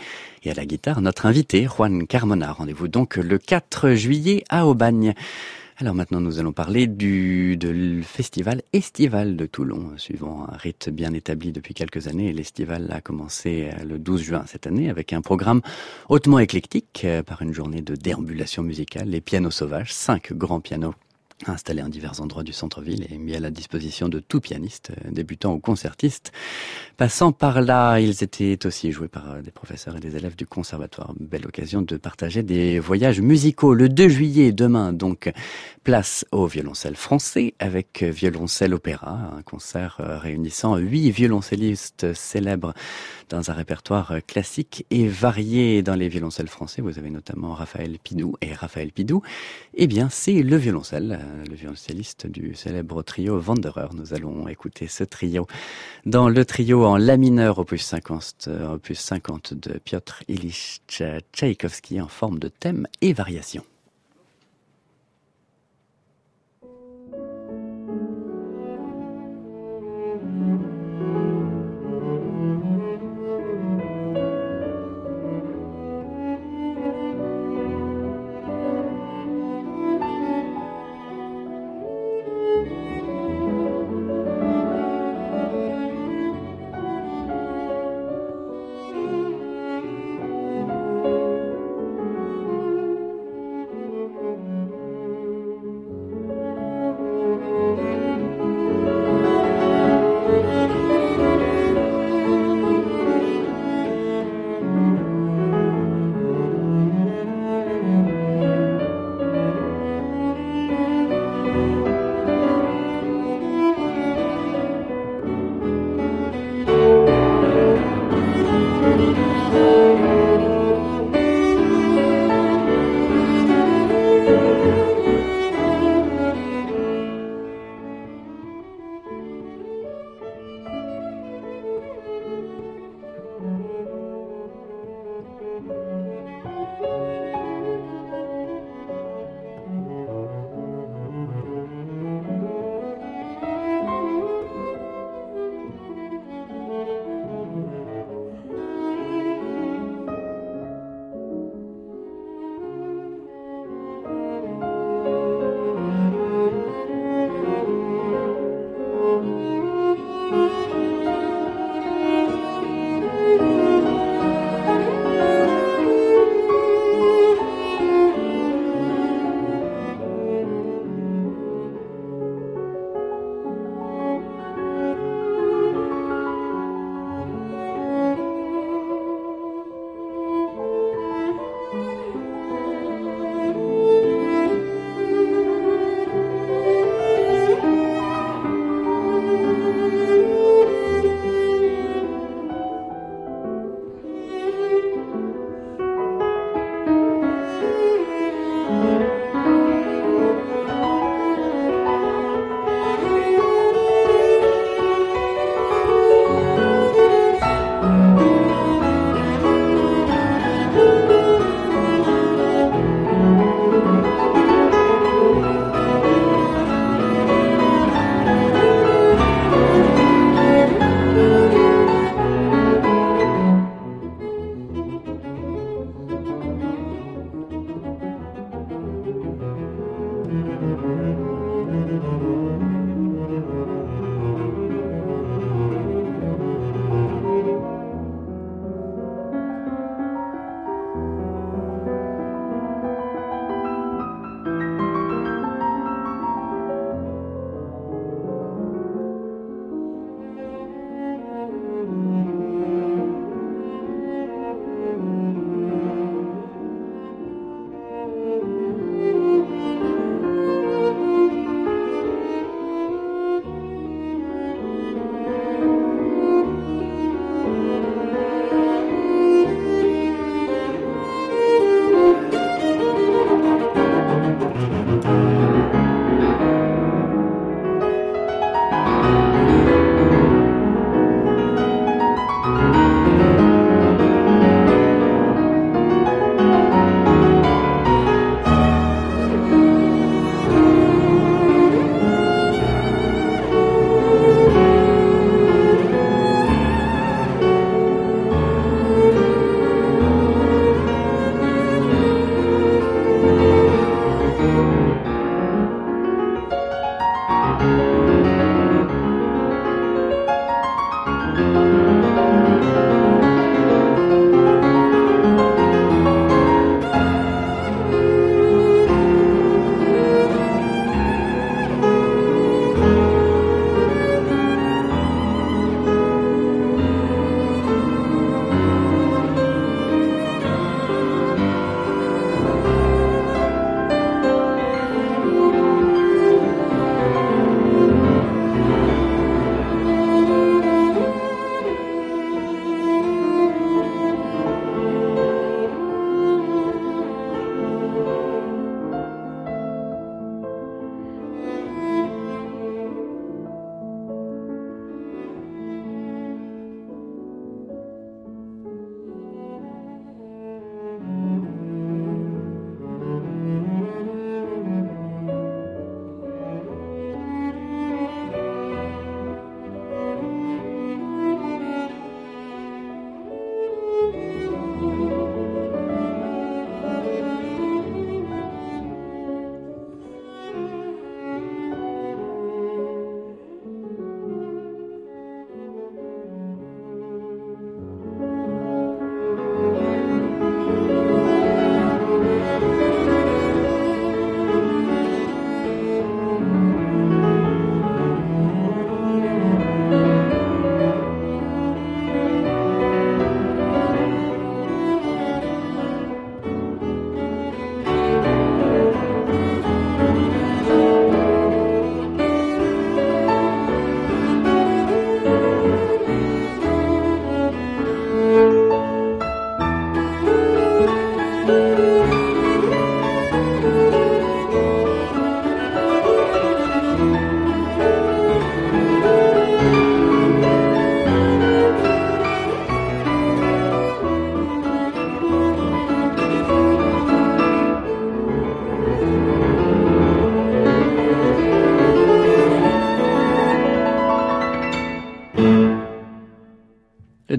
Et 0.43 0.51
à 0.51 0.55
la 0.55 0.67
guitare, 0.67 1.01
notre 1.01 1.27
invité, 1.27 1.69
Juan 1.69 2.09
Carmona. 2.09 2.51
Rendez-vous 2.51 2.89
donc 2.89 3.19
le 3.19 3.39
4 3.39 3.91
juillet 3.91 4.43
à 4.49 4.67
Aubagne. 4.67 5.15
Alors 5.77 5.95
maintenant, 5.95 6.21
nous 6.21 6.41
allons 6.41 6.51
parler 6.51 6.89
du 6.89 7.57
festival 8.03 8.63
estival 8.73 9.37
de 9.37 9.47
Toulon, 9.47 9.93
suivant 9.97 10.49
un 10.53 10.57
rite 10.57 10.89
bien 10.89 11.15
établi 11.15 11.53
depuis 11.53 11.75
quelques 11.75 12.09
années. 12.09 12.33
L'estival 12.33 12.91
a 12.91 13.01
commencé 13.01 13.69
euh, 13.73 13.85
le 13.85 14.01
12 14.01 14.23
juin 14.23 14.43
cette 14.49 14.67
année 14.67 14.91
avec 14.91 15.13
un 15.13 15.21
programme 15.21 15.61
hautement 16.09 16.41
éclectique 16.41 17.07
par 17.27 17.43
une 17.43 17.55
journée 17.55 17.81
de 17.81 17.95
déambulation 17.95 18.65
musicale, 18.65 19.09
les 19.09 19.21
pianos 19.21 19.53
sauvages, 19.53 19.93
cinq 19.93 20.33
grands 20.33 20.59
pianos 20.59 20.95
installés 21.47 21.83
en 21.83 21.89
divers 21.89 22.21
endroits 22.21 22.43
du 22.43 22.53
centre-ville 22.53 23.07
et 23.11 23.19
mis 23.19 23.35
à 23.35 23.41
la 23.41 23.51
disposition 23.51 24.09
de 24.09 24.21
tout 24.21 24.41
pianiste, 24.41 24.91
euh, 24.91 25.11
débutant 25.11 25.55
ou 25.55 25.59
concertiste. 25.59 26.33
Passant 26.97 27.33
par 27.33 27.63
là, 27.63 27.99
ils 27.99 28.23
étaient 28.23 28.59
aussi 28.67 28.93
joués 28.93 29.09
par 29.09 29.31
euh, 29.31 29.43
des 29.43 29.51
professeurs 29.51 29.97
et 29.97 30.01
des 30.01 30.17
élèves 30.17 30.37
du 30.37 30.47
conservatoire. 30.47 31.15
Belle 31.19 31.47
occasion 31.47 31.83
de 31.83 31.97
partager 31.97 32.43
des 32.43 32.79
voyages 32.79 33.21
musicaux. 33.21 33.75
Le 33.75 33.89
2 33.89 34.09
juillet, 34.09 34.53
demain, 34.53 34.93
donc, 34.93 35.33
place 35.85 36.27
au 36.31 36.47
violoncelle 36.47 36.97
français 36.97 37.55
avec 37.59 38.03
violoncelle 38.03 38.75
opéra, 38.75 39.33
un 39.37 39.43
concert 39.43 39.97
euh, 40.01 40.19
réunissant 40.19 40.77
huit 40.77 41.11
violoncellistes 41.11 42.13
célèbres 42.15 42.75
dans 43.29 43.51
un 43.51 43.55
répertoire 43.55 44.15
classique 44.27 44.85
et 44.91 45.09
varié 45.09 45.83
dans 45.83 45.95
les 45.95 46.09
violoncelles 46.09 46.49
français. 46.49 46.83
Vous 46.83 46.99
avez 46.99 47.11
notamment 47.11 47.55
Raphaël 47.55 47.99
Pidou 48.03 48.35
et 48.41 48.53
Raphaël 48.53 48.93
Pidou. 48.93 49.23
Eh 49.75 49.87
bien, 49.87 50.09
c'est 50.11 50.43
le 50.43 50.57
violoncelle 50.57 51.19
euh, 51.21 51.30
le 51.49 51.55
violoncelliste 51.55 52.27
du 52.27 52.55
célèbre 52.55 53.03
trio 53.03 53.41
Wanderer. 53.41 53.89
Nous 53.95 54.15
allons 54.15 54.49
écouter 54.49 54.87
ce 54.87 55.05
trio 55.05 55.47
dans 56.07 56.29
le 56.29 56.45
trio 56.45 56.85
en 56.85 56.97
la 56.97 57.17
mineur 57.17 57.59
opus 57.59 57.83
50, 57.83 58.47
euh, 58.49 58.75
opus 58.75 58.99
50 58.99 59.55
de 59.55 59.79
Piotr 59.79 60.23
Ilyich 60.29 60.83
Tchaïkovski 61.33 62.01
en 62.01 62.09
forme 62.09 62.39
de 62.39 62.49
thème 62.49 62.87
et 63.01 63.13
variation. 63.13 63.65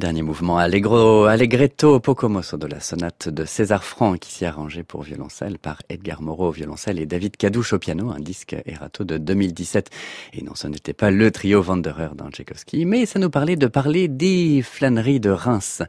Dernier 0.02 0.24
mouvement 0.24 0.58
Allegro, 0.58 1.26
Allegretto 1.26 1.71
poco 1.82 2.30
mosso 2.30 2.58
de 2.58 2.68
la 2.68 2.80
sonate 2.80 3.28
de 3.28 3.44
César 3.44 3.84
Franck 3.84 4.20
qui 4.20 4.32
s'y 4.32 4.46
arrangé 4.46 4.84
pour 4.84 5.02
violoncelle 5.02 5.58
par 5.58 5.82
Edgar 5.90 6.22
Moreau 6.22 6.50
au 6.50 6.52
violoncelle 6.52 7.00
et 7.00 7.08
David 7.08 7.38
Cadouche 7.38 7.74
au 7.74 7.80
piano, 7.80 8.12
un 8.12 8.20
disque 8.20 8.56
Erato 8.68 9.04
de 9.04 9.18
2017. 9.18 9.90
Et 10.34 10.44
non, 10.44 10.54
ce 10.54 10.68
n'était 10.68 10.94
pas 10.94 11.10
le 11.10 11.32
trio 11.32 11.64
Wanderer 11.64 12.10
dans 12.16 12.30
Tchaïkovski, 12.30 12.86
mais 12.86 13.08
ça 13.08 13.18
nous 13.18 13.32
parlait 13.32 13.56
de 13.56 13.66
parler 13.66 14.08
des 14.08 14.62
flâneries 14.62 15.20
de 15.20 15.32
Reims. 15.32 15.82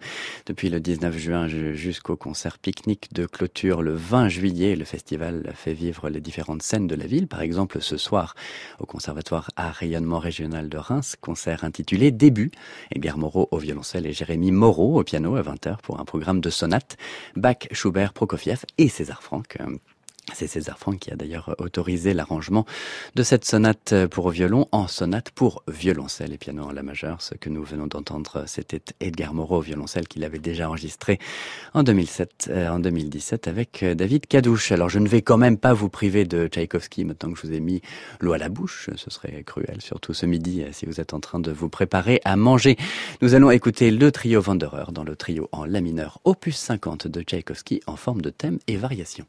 Depuis 0.46 0.70
le 0.70 0.80
19 0.80 1.18
juin 1.18 1.46
jusqu'au 1.74 2.16
concert 2.16 2.58
pique-nique 2.58 3.12
de 3.12 3.26
clôture 3.26 3.82
le 3.82 3.92
20 3.92 4.30
juillet, 4.30 4.76
le 4.76 4.86
festival 4.86 5.52
fait 5.54 5.74
vivre 5.74 6.08
les 6.08 6.22
différentes 6.22 6.62
scènes 6.62 6.86
de 6.86 6.94
la 6.94 7.06
ville. 7.06 7.28
Par 7.28 7.42
exemple, 7.42 7.82
ce 7.82 7.98
soir, 7.98 8.34
au 8.78 8.86
Conservatoire 8.86 9.50
à 9.56 9.70
rayonnement 9.70 10.20
régional 10.20 10.70
de 10.70 10.78
Reims, 10.78 11.16
concert 11.20 11.64
intitulé 11.64 12.12
Début. 12.12 12.50
Edgar 12.90 13.18
Moreau 13.18 13.48
au 13.50 13.58
violoncelle 13.58 14.06
et 14.06 14.14
Jérémy 14.14 14.52
Moreau 14.52 14.98
au 14.98 15.04
piano 15.04 15.36
à 15.36 15.42
20h 15.42 15.81
pour 15.82 16.00
un 16.00 16.04
programme 16.04 16.40
de 16.40 16.50
sonates, 16.50 16.96
Bach, 17.36 17.68
Schubert, 17.72 18.12
Prokofiev 18.12 18.64
et 18.78 18.88
César 18.88 19.22
Franck. 19.22 19.58
C'est 20.34 20.46
César 20.46 20.78
Franck 20.78 21.00
qui 21.00 21.12
a 21.12 21.16
d'ailleurs 21.16 21.54
autorisé 21.58 22.14
l'arrangement 22.14 22.64
de 23.16 23.22
cette 23.24 23.44
sonate 23.44 24.06
pour 24.06 24.30
violon 24.30 24.68
en 24.70 24.86
sonate 24.86 25.30
pour 25.30 25.64
violoncelle 25.66 26.32
et 26.32 26.38
piano 26.38 26.62
en 26.62 26.70
la 26.70 26.82
majeure. 26.82 27.20
Ce 27.20 27.34
que 27.34 27.50
nous 27.50 27.64
venons 27.64 27.88
d'entendre, 27.88 28.44
c'était 28.46 28.80
Edgar 29.00 29.34
Moreau 29.34 29.58
au 29.58 29.60
violoncelle 29.60 30.06
qu'il 30.06 30.24
avait 30.24 30.38
déjà 30.38 30.68
enregistré 30.68 31.18
en 31.74 31.82
2007, 31.82 32.50
euh, 32.50 32.68
en 32.68 32.78
2017 32.78 33.48
avec 33.48 33.82
euh, 33.82 33.94
David 33.94 34.26
Cadouche. 34.26 34.70
Alors 34.70 34.88
je 34.88 35.00
ne 35.00 35.08
vais 35.08 35.22
quand 35.22 35.38
même 35.38 35.58
pas 35.58 35.74
vous 35.74 35.88
priver 35.88 36.24
de 36.24 36.46
Tchaïkovski 36.46 37.04
maintenant 37.04 37.32
que 37.32 37.38
je 37.38 37.46
vous 37.48 37.52
ai 37.52 37.60
mis 37.60 37.82
l'eau 38.20 38.32
à 38.32 38.38
la 38.38 38.48
bouche. 38.48 38.90
Ce 38.94 39.10
serait 39.10 39.42
cruel, 39.42 39.80
surtout 39.80 40.14
ce 40.14 40.24
midi 40.24 40.62
euh, 40.62 40.68
si 40.72 40.86
vous 40.86 41.00
êtes 41.00 41.14
en 41.14 41.20
train 41.20 41.40
de 41.40 41.50
vous 41.50 41.68
préparer 41.68 42.20
à 42.24 42.36
manger. 42.36 42.76
Nous 43.22 43.34
allons 43.34 43.50
écouter 43.50 43.90
le 43.90 44.12
trio 44.12 44.40
Wanderer 44.40 44.92
dans 44.92 45.04
le 45.04 45.16
trio 45.16 45.48
en 45.50 45.64
la 45.64 45.80
mineur 45.80 46.20
opus 46.24 46.56
50 46.56 47.08
de 47.08 47.22
Tchaïkovski 47.22 47.80
en 47.86 47.96
forme 47.96 48.22
de 48.22 48.30
thème 48.30 48.58
et 48.68 48.76
variation. 48.76 49.26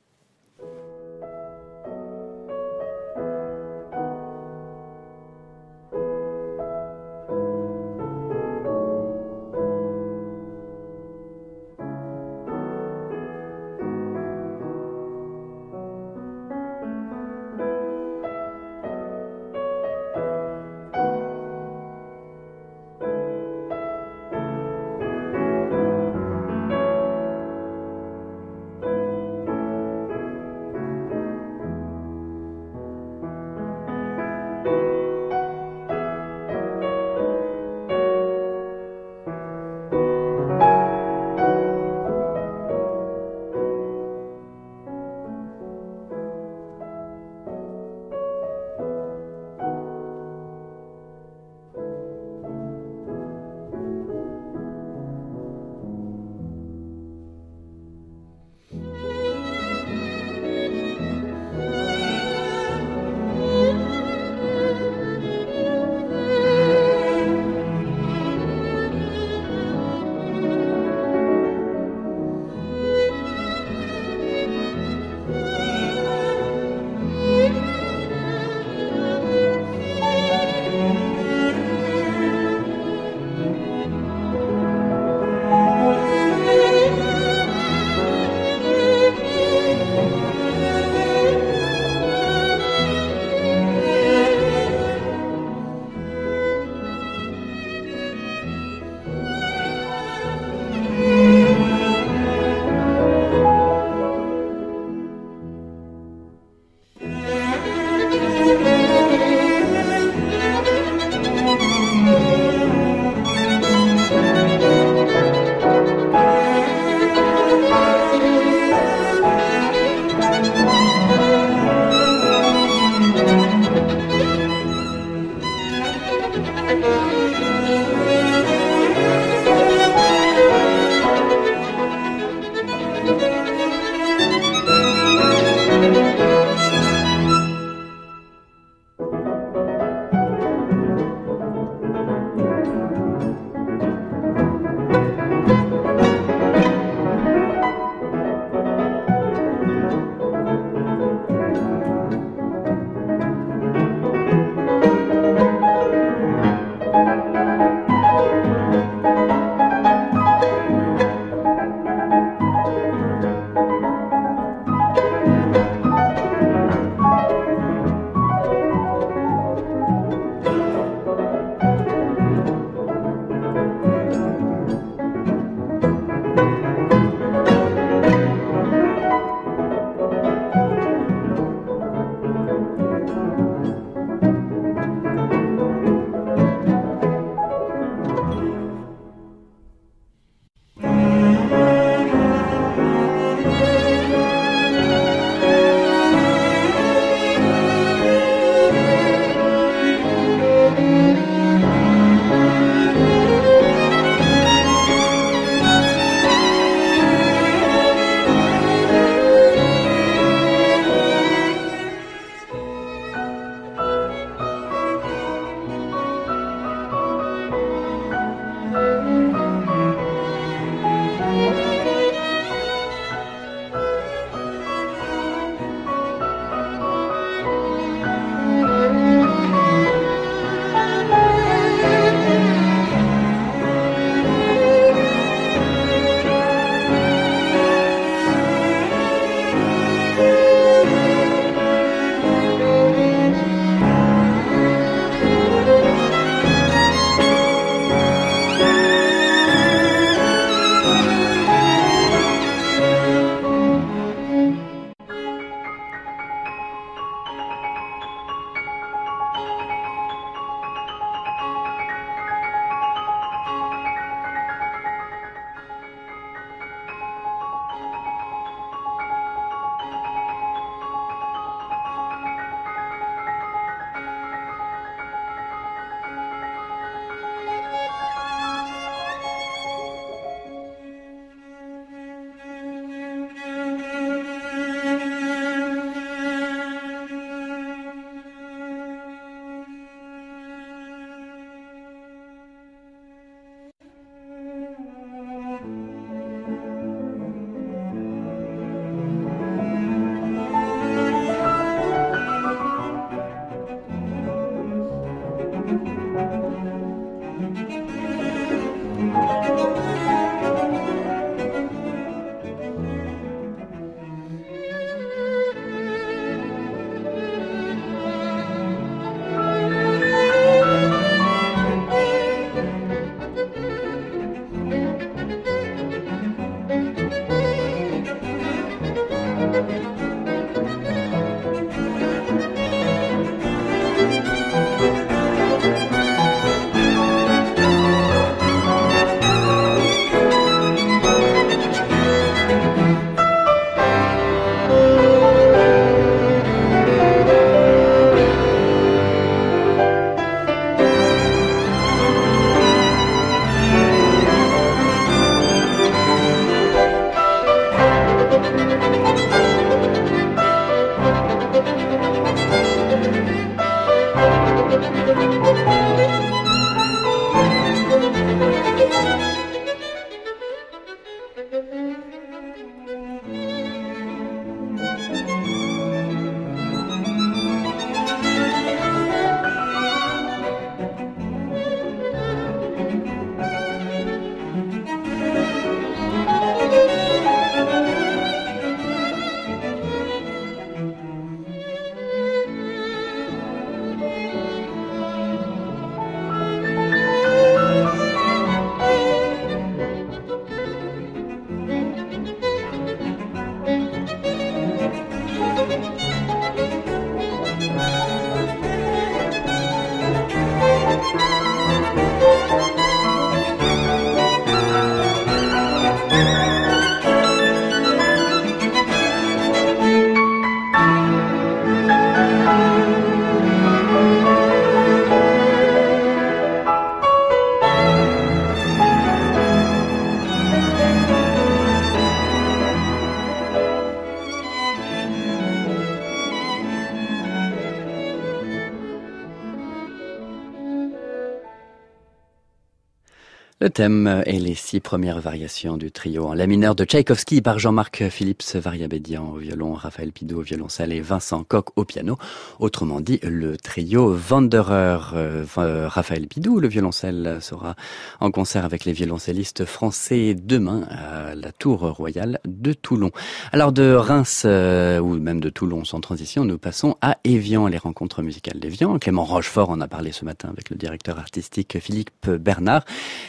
Thème 443.73 444.21
et 444.27 444.39
les 444.39 444.53
six 444.53 444.79
premières 444.79 445.19
variations 445.19 445.77
du 445.77 445.91
trio 445.91 446.27
en 446.27 446.33
la 446.33 446.45
mineur 446.45 446.75
de 446.75 446.85
Tchaïkovski 446.85 447.41
par 447.41 447.57
Jean-Marc 447.57 448.07
Philips 448.09 448.55
Variabédian 448.55 449.31
au 449.31 449.37
violon, 449.37 449.73
Raphaël 449.73 450.11
Pidou 450.11 450.39
au 450.39 450.43
violoncelle 450.43 450.93
et 450.93 451.01
Vincent 451.01 451.43
Koch 451.43 451.65
au 451.75 451.83
piano. 451.83 452.17
Autrement 452.59 453.01
dit, 453.01 453.19
le 453.23 453.57
trio 453.57 454.15
Wanderer. 454.29 454.99
Euh, 455.15 455.87
Raphaël 455.87 456.27
Pidou, 456.27 456.59
le 456.59 456.67
violoncelle, 456.67 457.39
sera 457.41 457.75
en 458.19 458.29
concert 458.29 458.63
avec 458.63 458.85
les 458.85 458.93
violoncellistes 458.93 459.65
français 459.65 460.35
demain 460.35 460.83
à 460.89 461.33
la 461.33 461.51
Tour 461.51 461.79
Royale 461.79 462.39
de 462.45 462.73
Toulon. 462.73 463.09
Alors 463.51 463.71
de 463.71 463.93
Reims 463.93 464.43
euh, 464.45 464.99
ou 464.99 465.15
même 465.17 465.39
de 465.39 465.49
Toulon 465.49 465.83
sans 465.83 465.99
transition, 465.99 466.45
nous 466.45 466.59
passons 466.59 466.95
à 467.01 467.17
Évian, 467.23 467.65
les 467.65 467.79
rencontres 467.79 468.21
musicales 468.21 468.59
d'Évian. 468.59 468.99
Clément 468.99 469.25
Rochefort 469.25 469.71
en 469.71 469.81
a 469.81 469.87
parlé 469.87 470.11
ce 470.11 470.25
matin 470.25 470.49
avec 470.49 470.69
le 470.69 470.75
directeur 470.75 471.17
artistique 471.17 471.79
Philippe 471.79 472.29
Bernard. 472.29 472.85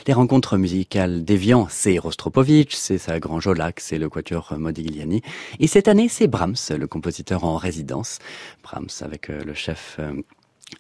Les 0.07 0.13
rencontre 0.35 0.57
musicale 0.57 1.23
d'Evian, 1.23 1.69
c'est 1.71 1.97
Rostropovitch, 1.97 2.75
c'est 2.75 2.99
sa 2.99 3.21
Grand 3.21 3.39
Jolac, 3.39 3.79
c'est 3.79 3.99
le 3.99 4.09
quatuor 4.09 4.53
Modigliani. 4.59 5.23
Et 5.61 5.69
cette 5.69 5.87
année, 5.87 6.09
c'est 6.09 6.27
Brahms, 6.27 6.57
le 6.77 6.89
compositeur 6.89 7.45
en 7.45 7.57
résidence. 7.57 8.19
Brahms 8.65 8.89
avec 9.03 9.31
euh, 9.31 9.45
le 9.45 9.55
chef 9.55 9.95
euh, 10.01 10.21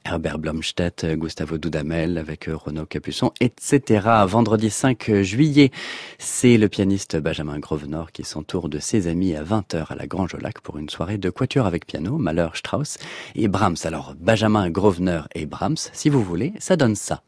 Herbert 0.04 0.40
Blomstedt, 0.40 1.06
Gustavo 1.14 1.56
Dudamel 1.56 2.18
avec 2.18 2.48
euh, 2.48 2.56
Renaud 2.56 2.84
Capuçon, 2.84 3.30
etc. 3.38 4.08
Vendredi 4.26 4.70
5 4.70 5.22
juillet, 5.22 5.70
c'est 6.18 6.58
le 6.58 6.68
pianiste 6.68 7.16
Benjamin 7.16 7.60
Grosvenor 7.60 8.10
qui 8.10 8.24
s'entoure 8.24 8.68
de 8.68 8.80
ses 8.80 9.06
amis 9.06 9.36
à 9.36 9.44
20h 9.44 9.86
à 9.88 9.94
la 9.94 10.08
Grange 10.08 10.34
au 10.34 10.38
pour 10.64 10.78
une 10.78 10.88
soirée 10.88 11.18
de 11.18 11.30
quatuor 11.30 11.66
avec 11.66 11.86
piano, 11.86 12.18
Malheur 12.18 12.56
Strauss 12.56 12.98
et 13.36 13.46
Brahms. 13.46 13.76
Alors 13.84 14.16
Benjamin 14.18 14.68
Grosvenor 14.68 15.28
et 15.36 15.46
Brahms, 15.46 15.76
si 15.92 16.08
vous 16.08 16.24
voulez, 16.24 16.54
ça 16.58 16.74
donne 16.74 16.96
ça. 16.96 17.22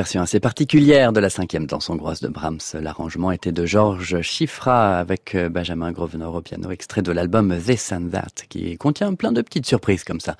version 0.00 0.22
assez 0.22 0.40
particulière 0.40 1.12
de 1.12 1.20
la 1.20 1.28
cinquième 1.28 1.66
danse 1.66 1.90
hongroise 1.90 2.22
de 2.22 2.28
Brahms. 2.28 2.72
L'arrangement 2.72 3.32
était 3.32 3.52
de 3.52 3.66
Georges 3.66 4.22
Chiffra 4.22 4.98
avec 4.98 5.34
euh, 5.34 5.50
Benjamin 5.50 5.92
Grosvenor 5.92 6.36
au 6.36 6.40
piano, 6.40 6.70
extrait 6.70 7.02
de 7.02 7.12
l'album 7.12 7.54
This 7.60 7.92
and 7.92 8.08
That, 8.10 8.46
qui 8.48 8.78
contient 8.78 9.12
plein 9.12 9.30
de 9.30 9.42
petites 9.42 9.66
surprises 9.66 10.04
comme 10.04 10.18
ça. 10.18 10.38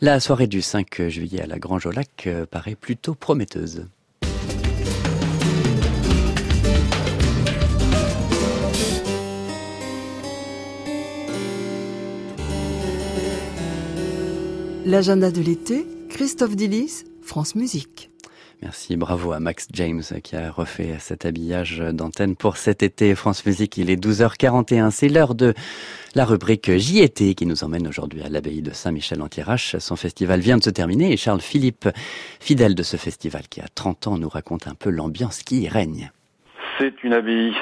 La 0.00 0.20
soirée 0.20 0.46
du 0.46 0.62
5 0.62 1.08
juillet 1.08 1.42
à 1.42 1.46
la 1.48 1.58
Grange 1.58 1.86
au 1.86 1.90
Lac 1.90 2.28
euh, 2.28 2.46
paraît 2.46 2.76
plutôt 2.76 3.16
prometteuse. 3.16 3.86
L'agenda 14.86 15.32
de 15.32 15.40
l'été, 15.40 15.88
Christophe 16.08 16.54
Dillis, 16.54 17.02
France 17.20 17.56
Musique. 17.56 18.11
Merci, 18.62 18.96
bravo 18.96 19.32
à 19.32 19.40
Max 19.40 19.66
James 19.72 20.02
qui 20.22 20.36
a 20.36 20.52
refait 20.52 20.94
cet 21.00 21.26
habillage 21.26 21.80
d'antenne 21.80 22.36
pour 22.36 22.56
cet 22.56 22.84
été. 22.84 23.12
France 23.16 23.44
Musique, 23.44 23.76
il 23.76 23.90
est 23.90 24.00
12h41. 24.00 24.92
C'est 24.92 25.08
l'heure 25.08 25.34
de 25.34 25.52
la 26.14 26.24
rubrique 26.24 26.70
JT 26.70 27.34
qui 27.34 27.44
nous 27.44 27.64
emmène 27.64 27.88
aujourd'hui 27.88 28.22
à 28.22 28.28
l'abbaye 28.28 28.62
de 28.62 28.70
Saint-Michel-en-Thiérache. 28.70 29.76
Son 29.78 29.96
festival 29.96 30.38
vient 30.38 30.58
de 30.58 30.62
se 30.62 30.70
terminer 30.70 31.12
et 31.12 31.16
Charles 31.16 31.40
Philippe, 31.40 31.88
fidèle 32.38 32.76
de 32.76 32.84
ce 32.84 32.96
festival 32.96 33.48
qui 33.50 33.60
a 33.60 33.66
30 33.74 34.06
ans, 34.06 34.16
nous 34.16 34.28
raconte 34.28 34.68
un 34.68 34.76
peu 34.76 34.90
l'ambiance 34.90 35.42
qui 35.42 35.62
y 35.62 35.68
règne. 35.68 36.12
C'est 36.78 37.02
une 37.02 37.14
abbaye 37.14 37.54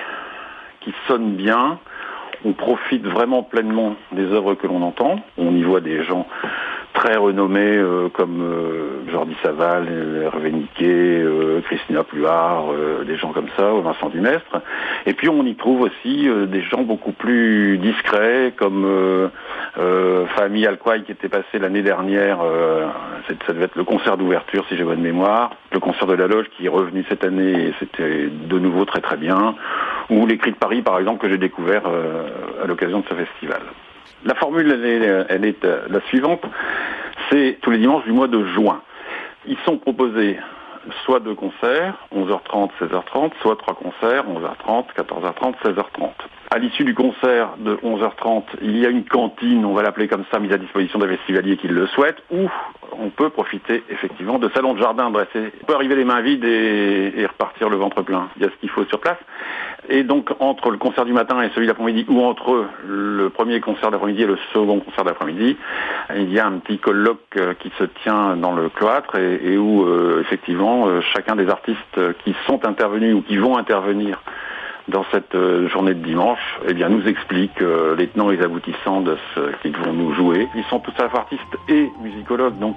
qui 0.84 0.92
sonne 1.08 1.34
bien. 1.34 1.80
On 2.44 2.52
profite 2.52 3.06
vraiment 3.06 3.42
pleinement 3.42 3.96
des 4.12 4.24
œuvres 4.24 4.54
que 4.54 4.66
l'on 4.66 4.82
entend. 4.82 5.18
On 5.38 5.54
y 5.56 5.62
voit 5.62 5.80
des 5.80 6.04
gens 6.04 6.26
très 6.92 7.16
renommés 7.16 7.76
euh, 7.76 8.08
comme 8.08 8.42
euh, 8.42 9.10
Jordi 9.10 9.36
Saval, 9.42 9.86
Hervé 10.22 10.52
Niquet, 10.52 10.84
euh, 10.86 11.60
Christina 11.62 12.04
Pluart, 12.04 12.72
des 13.06 13.16
gens 13.16 13.32
comme 13.32 13.48
ça, 13.56 13.70
Vincent 13.82 14.08
Dumestre. 14.08 14.60
Et 15.06 15.14
puis 15.14 15.28
on 15.28 15.44
y 15.44 15.54
trouve 15.54 15.82
aussi 15.82 16.28
des 16.48 16.62
gens 16.62 16.82
beaucoup 16.82 17.12
plus 17.12 17.78
discrets 17.78 18.52
comme 18.56 19.30
Famille 20.36 20.66
Alquay 20.66 21.02
qui 21.04 21.12
était 21.12 21.28
passé 21.28 21.58
l'année 21.58 21.82
dernière, 21.82 22.38
ça 23.46 23.52
devait 23.52 23.64
être 23.64 23.76
le 23.76 23.84
concert 23.84 24.16
d'ouverture 24.16 24.64
si 24.68 24.76
j'ai 24.76 24.84
bonne 24.84 25.00
mémoire, 25.00 25.50
le 25.72 25.80
concert 25.80 26.06
de 26.06 26.14
la 26.14 26.26
loge 26.26 26.46
qui 26.56 26.66
est 26.66 26.70
revenu 26.70 27.04
cette 27.08 27.24
année 27.24 27.68
et 27.68 27.74
c'était 27.78 28.28
de 28.28 28.58
nouveau 28.58 28.84
très 28.84 29.00
très 29.00 29.16
bien, 29.16 29.54
ou 30.10 30.26
les 30.26 30.38
Cris 30.38 30.52
de 30.52 30.56
Paris 30.56 30.82
par 30.82 30.98
exemple 30.98 31.20
que 31.20 31.28
j'ai 31.28 31.38
découvert 31.38 31.82
à 32.62 32.66
l'occasion 32.66 33.00
de 33.00 33.04
ce 33.08 33.14
festival. 33.14 33.60
La 34.24 34.34
formule, 34.34 34.70
elle 34.70 35.44
est, 35.44 35.64
euh, 35.64 35.86
la 35.88 36.00
suivante. 36.02 36.42
C'est 37.30 37.58
tous 37.62 37.70
les 37.70 37.78
dimanches 37.78 38.04
du 38.04 38.12
mois 38.12 38.28
de 38.28 38.44
juin. 38.46 38.82
Ils 39.46 39.58
sont 39.64 39.78
proposés 39.78 40.38
soit 41.04 41.20
deux 41.20 41.34
concerts, 41.34 41.94
11h30, 42.14 42.70
16h30, 42.80 43.32
soit 43.40 43.56
trois 43.56 43.74
concerts, 43.74 44.24
11h30, 44.26 44.86
14h30, 44.96 45.54
16h30. 45.64 46.10
À 46.52 46.58
l'issue 46.58 46.82
du 46.82 46.94
concert 46.94 47.50
de 47.58 47.76
11h30, 47.76 48.42
il 48.60 48.76
y 48.76 48.84
a 48.84 48.88
une 48.88 49.04
cantine, 49.04 49.64
on 49.64 49.72
va 49.72 49.82
l'appeler 49.82 50.08
comme 50.08 50.24
ça, 50.32 50.40
mise 50.40 50.50
à 50.50 50.58
disposition 50.58 50.98
des 50.98 51.06
festivaliers 51.06 51.56
qui 51.56 51.68
le 51.68 51.86
souhaitent, 51.86 52.20
ou 52.32 52.48
on 52.98 53.10
peut 53.10 53.30
profiter 53.30 53.84
effectivement 53.88 54.40
de 54.40 54.50
salons 54.52 54.74
de 54.74 54.80
jardin 54.80 55.12
dressés. 55.12 55.52
On 55.62 55.66
peut 55.66 55.74
arriver 55.74 55.94
les 55.94 56.04
mains 56.04 56.22
vides 56.22 56.44
et, 56.44 57.12
et 57.16 57.26
repartir 57.26 57.68
le 57.68 57.76
ventre 57.76 58.02
plein. 58.02 58.30
Il 58.36 58.42
y 58.42 58.46
a 58.46 58.48
ce 58.50 58.56
qu'il 58.56 58.68
faut 58.68 58.84
sur 58.86 58.98
place. 58.98 59.18
Et 59.88 60.02
donc 60.02 60.30
entre 60.40 60.70
le 60.70 60.78
concert 60.78 61.04
du 61.04 61.12
matin 61.12 61.40
et 61.40 61.50
celui 61.54 61.68
d'après-midi, 61.68 62.04
ou 62.08 62.20
entre 62.20 62.66
le 62.84 63.30
premier 63.30 63.60
concert 63.60 63.92
d'après-midi 63.92 64.22
et 64.22 64.26
le 64.26 64.38
second 64.52 64.80
concert 64.80 65.04
d'après-midi, 65.04 65.56
il 66.16 66.32
y 66.32 66.40
a 66.40 66.46
un 66.48 66.58
petit 66.58 66.78
colloque 66.78 67.20
euh, 67.36 67.54
qui 67.60 67.70
se 67.78 67.84
tient 68.02 68.36
dans 68.36 68.52
le 68.52 68.70
cloître 68.70 69.14
et, 69.14 69.56
où 69.56 69.84
euh, 69.84 70.20
effectivement 70.20 70.88
euh, 70.88 71.00
chacun 71.00 71.36
des 71.36 71.48
artistes 71.48 72.00
qui 72.24 72.34
sont 72.46 72.66
intervenus 72.66 73.14
ou 73.14 73.22
qui 73.22 73.36
vont 73.36 73.56
intervenir 73.56 74.20
dans 74.90 75.04
cette 75.10 75.36
journée 75.68 75.94
de 75.94 76.04
dimanche, 76.04 76.58
eh 76.68 76.74
bien, 76.74 76.88
nous 76.88 77.06
explique 77.06 77.60
les 77.96 78.08
tenants 78.08 78.30
et 78.30 78.36
les 78.36 78.44
aboutissants 78.44 79.00
de 79.00 79.16
ce 79.34 79.40
qu'ils 79.62 79.76
vont 79.76 79.92
nous 79.92 80.12
jouer. 80.14 80.48
Ils 80.54 80.64
sont 80.64 80.80
tous 80.80 80.92
à 80.98 81.04
la 81.04 81.08
fois 81.08 81.20
artistes 81.20 81.42
et 81.68 81.90
musicologues, 82.02 82.58
donc 82.58 82.76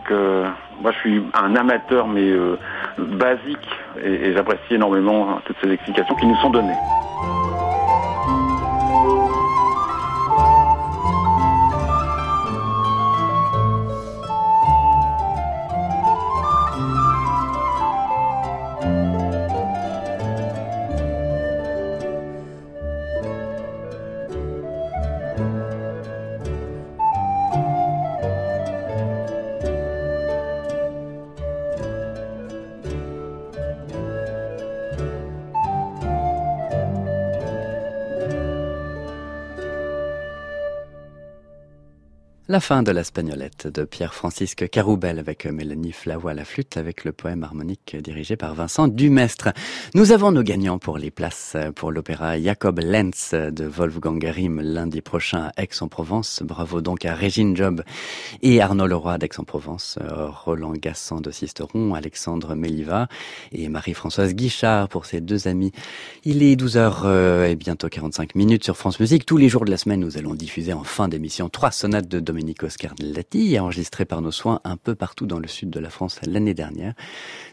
moi 0.81 0.91
je 0.91 0.97
suis 0.99 1.23
un 1.33 1.55
amateur 1.55 2.07
mais 2.07 2.31
basique 2.97 3.67
et, 4.03 4.29
et 4.29 4.33
j'apprécie 4.33 4.75
énormément 4.75 5.39
toutes 5.45 5.57
ces 5.63 5.71
explications 5.71 6.15
qui 6.15 6.25
nous 6.27 6.37
sont 6.37 6.49
données. 6.49 6.77
La 42.53 42.59
fin 42.59 42.83
de 42.83 42.91
la 42.91 43.03
Spagnolette 43.03 43.65
de 43.65 43.83
Pierre-Francisque 43.83 44.69
Caroubel 44.69 45.17
avec 45.17 45.47
Mélanie 45.47 45.91
Flavois 45.91 46.29
à 46.29 46.33
la 46.35 46.45
flûte 46.45 46.77
avec 46.77 47.03
le 47.03 47.11
poème 47.11 47.43
harmonique 47.43 47.97
dirigé 47.99 48.37
par 48.37 48.53
Vincent 48.53 48.87
Dumestre. 48.87 49.49
Nous 49.95 50.11
avons 50.11 50.31
nos 50.31 50.43
gagnants 50.43 50.77
pour 50.77 50.99
les 50.99 51.09
places 51.09 51.57
pour 51.75 51.91
l'opéra 51.91 52.39
Jacob 52.39 52.77
Lenz 52.77 53.31
de 53.33 53.65
Wolfgang 53.65 54.23
Rimm 54.23 54.61
lundi 54.61 55.01
prochain 55.01 55.49
à 55.57 55.63
Aix-en-Provence. 55.63 56.43
Bravo 56.45 56.81
donc 56.81 57.05
à 57.05 57.15
Régine 57.15 57.57
Job 57.57 57.81
et 58.43 58.61
Arnaud 58.61 58.85
Leroy 58.85 59.17
d'Aix-en-Provence, 59.17 59.97
Roland 60.45 60.73
Gassan 60.73 61.21
de 61.21 61.31
Sisteron, 61.31 61.95
Alexandre 61.95 62.53
Méliva 62.53 63.07
et 63.51 63.67
Marie-Françoise 63.67 64.35
Guichard 64.35 64.89
pour 64.89 65.07
ses 65.07 65.21
deux 65.21 65.47
amis. 65.47 65.71
Il 66.23 66.43
est 66.43 66.55
12h 66.55 67.01
euh, 67.05 67.47
et 67.47 67.55
bientôt 67.55 67.89
45 67.89 68.35
minutes 68.35 68.63
sur 68.63 68.77
France 68.77 68.99
Musique. 68.99 69.25
Tous 69.25 69.37
les 69.37 69.49
jours 69.49 69.65
de 69.65 69.71
la 69.71 69.77
semaine, 69.77 70.01
nous 70.01 70.19
allons 70.19 70.35
diffuser 70.35 70.73
en 70.73 70.83
fin 70.83 71.07
d'émission 71.07 71.49
trois 71.49 71.71
sonates 71.71 72.07
de 72.07 72.19
Dominique 72.19 72.42
Domenico 72.43 72.67
Scarlatti, 72.67 73.57
enregistré 73.57 74.03
par 74.03 74.21
nos 74.21 74.31
soins 74.31 74.59
un 74.65 74.75
peu 74.75 74.95
partout 74.95 75.25
dans 75.25 75.39
le 75.39 75.47
sud 75.47 75.69
de 75.69 75.79
la 75.79 75.89
France 75.89 76.19
l'année 76.27 76.53
dernière. 76.53 76.93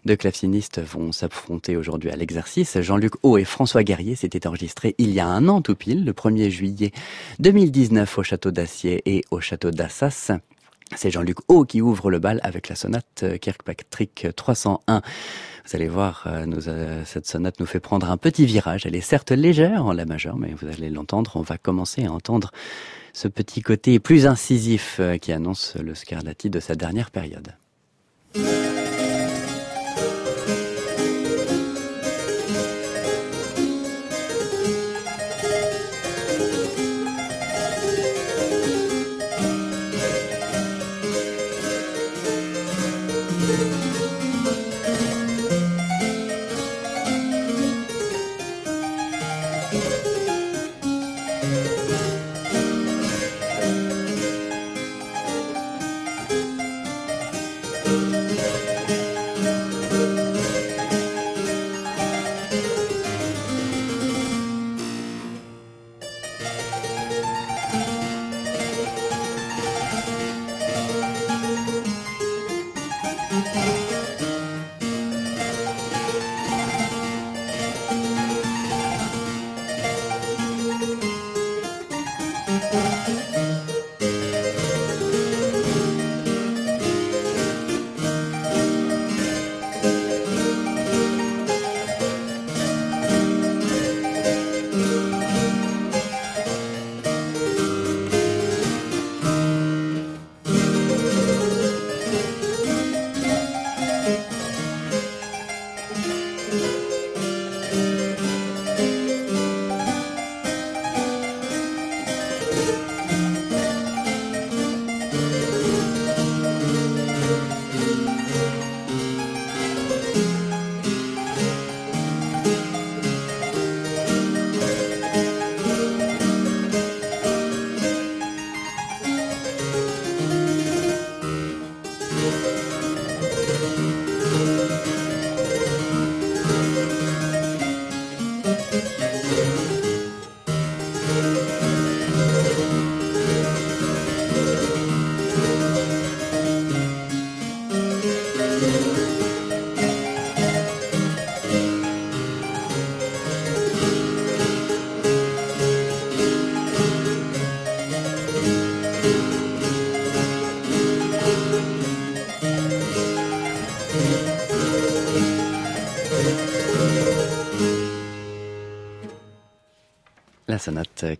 Deux 0.05 0.17
clavecinistes 0.17 0.81
vont 0.81 1.13
s'affronter 1.13 1.77
aujourd'hui 1.77 2.11
à 2.11 2.17
l'exercice. 2.17 2.81
Jean-Luc 2.81 3.13
Haut 3.23 3.39
et 3.39 3.45
François 3.45 3.85
Guerrier 3.85 4.17
s'étaient 4.17 4.49
enregistrés 4.49 4.97
il 4.99 5.13
y 5.13 5.21
a 5.21 5.29
un 5.29 5.47
an 5.47 5.63
tout 5.63 5.77
pile, 5.77 6.05
le 6.05 6.13
1er 6.13 6.51
juillet 6.51 6.91
2019 7.39 8.19
au 8.19 8.23
château 8.25 8.51
d'Acier 8.51 9.01
et 9.07 9.23
au 9.31 9.41
château 9.41 9.71
d'Assas. 9.71 10.33
C'est 10.97 11.13
Jean-Luc 11.13 11.37
Haut 11.47 11.65
qui 11.65 11.81
ouvre 11.81 12.11
le 12.11 12.19
bal 12.19 12.41
avec 12.43 12.69
la 12.69 12.75
sonate 12.75 13.25
Kirkpatrick 13.41 14.27
301. 14.35 15.03
Vous 15.67 15.77
allez 15.77 15.87
voir, 15.87 16.25
euh, 16.27 16.47
euh, 16.67 17.03
cette 17.05 17.27
sonate 17.29 17.61
nous 17.61 17.67
fait 17.67 17.79
prendre 17.79 18.11
un 18.11 18.17
petit 18.17 18.45
virage. 18.45 18.87
Elle 18.87 18.97
est 18.97 19.01
certes 19.01 19.31
légère 19.31 19.87
en 19.87 19.93
la 19.93 20.05
majeure, 20.05 20.37
mais 20.37 20.53
vous 20.53 20.67
allez 20.67 20.91
l'entendre. 20.91 21.31
On 21.37 21.43
va 21.43 21.59
commencer 21.59 22.07
à 22.07 22.11
entendre 22.11 22.51
ce 23.13 23.29
petit 23.29 23.63
côté 23.63 23.99
plus 23.99 24.27
incisif 24.27 24.99
euh, 25.01 25.19
qui 25.19 25.33
annonce 25.33 25.77
le 25.77 25.95
Scarlatti 25.95 26.51
de 26.51 26.61
sa 26.61 26.75
dernière 26.75 27.11
période. 27.11 27.55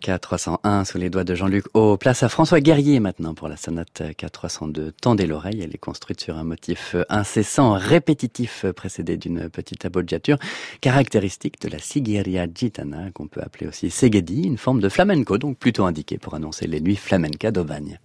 K301 0.01 0.83
sous 0.85 0.97
les 0.97 1.09
doigts 1.09 1.23
de 1.23 1.35
Jean-Luc 1.35 1.65
Au. 1.73 1.95
Place 1.95 2.23
à 2.23 2.29
François 2.29 2.59
Guerrier 2.59 2.99
maintenant 2.99 3.33
pour 3.33 3.47
la 3.47 3.55
sonate 3.55 4.01
K302. 4.01 4.91
Tendez 4.99 5.27
l'oreille, 5.27 5.61
elle 5.63 5.73
est 5.73 5.77
construite 5.77 6.19
sur 6.19 6.37
un 6.37 6.43
motif 6.43 6.95
incessant, 7.09 7.73
répétitif, 7.73 8.65
précédé 8.75 9.17
d'une 9.17 9.49
petite 9.49 9.85
aboggiature, 9.85 10.37
caractéristique 10.81 11.61
de 11.61 11.69
la 11.69 11.79
Sigiriya 11.79 12.47
Gitana, 12.53 13.11
qu'on 13.11 13.27
peut 13.27 13.41
appeler 13.41 13.67
aussi 13.67 13.89
Segedi, 13.91 14.43
une 14.43 14.57
forme 14.57 14.81
de 14.81 14.89
flamenco, 14.89 15.37
donc 15.37 15.57
plutôt 15.57 15.85
indiquée 15.85 16.17
pour 16.17 16.33
annoncer 16.33 16.67
les 16.67 16.81
nuits 16.81 16.95
flamenca 16.95 17.51
d'Aubagne. 17.51 17.99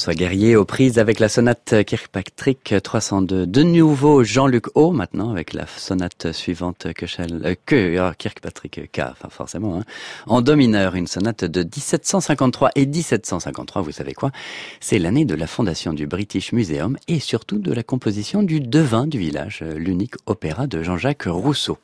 François 0.00 0.14
Guerrier 0.14 0.56
aux 0.56 0.64
prises 0.64 0.98
avec 0.98 1.20
la 1.20 1.28
sonate 1.28 1.84
Kirkpatrick 1.84 2.74
302. 2.82 3.46
De 3.46 3.62
nouveau 3.62 4.24
Jean-Luc 4.24 4.74
O 4.74 4.92
maintenant 4.92 5.30
avec 5.30 5.52
la 5.52 5.66
sonate 5.66 6.32
suivante 6.32 6.94
que, 6.94 7.04
euh, 7.20 7.54
que 7.66 7.98
oh, 8.00 8.10
Kirkpatrick 8.16 8.90
K, 8.92 9.00
enfin 9.00 9.28
forcément, 9.28 9.78
hein. 9.78 9.84
en 10.26 10.40
do 10.40 10.56
mineur, 10.56 10.94
une 10.94 11.06
sonate 11.06 11.44
de 11.44 11.60
1753 11.60 12.70
et 12.76 12.86
1753, 12.86 13.82
vous 13.82 13.92
savez 13.92 14.14
quoi? 14.14 14.30
C'est 14.80 14.98
l'année 14.98 15.26
de 15.26 15.34
la 15.34 15.46
fondation 15.46 15.92
du 15.92 16.06
British 16.06 16.52
Museum 16.52 16.96
et 17.06 17.20
surtout 17.20 17.58
de 17.58 17.70
la 17.70 17.82
composition 17.82 18.42
du 18.42 18.60
Devin 18.60 19.06
du 19.06 19.18
village, 19.18 19.60
euh, 19.60 19.74
l'unique 19.74 20.14
opéra 20.24 20.66
de 20.66 20.82
Jean-Jacques 20.82 21.26
Rousseau. 21.26 21.76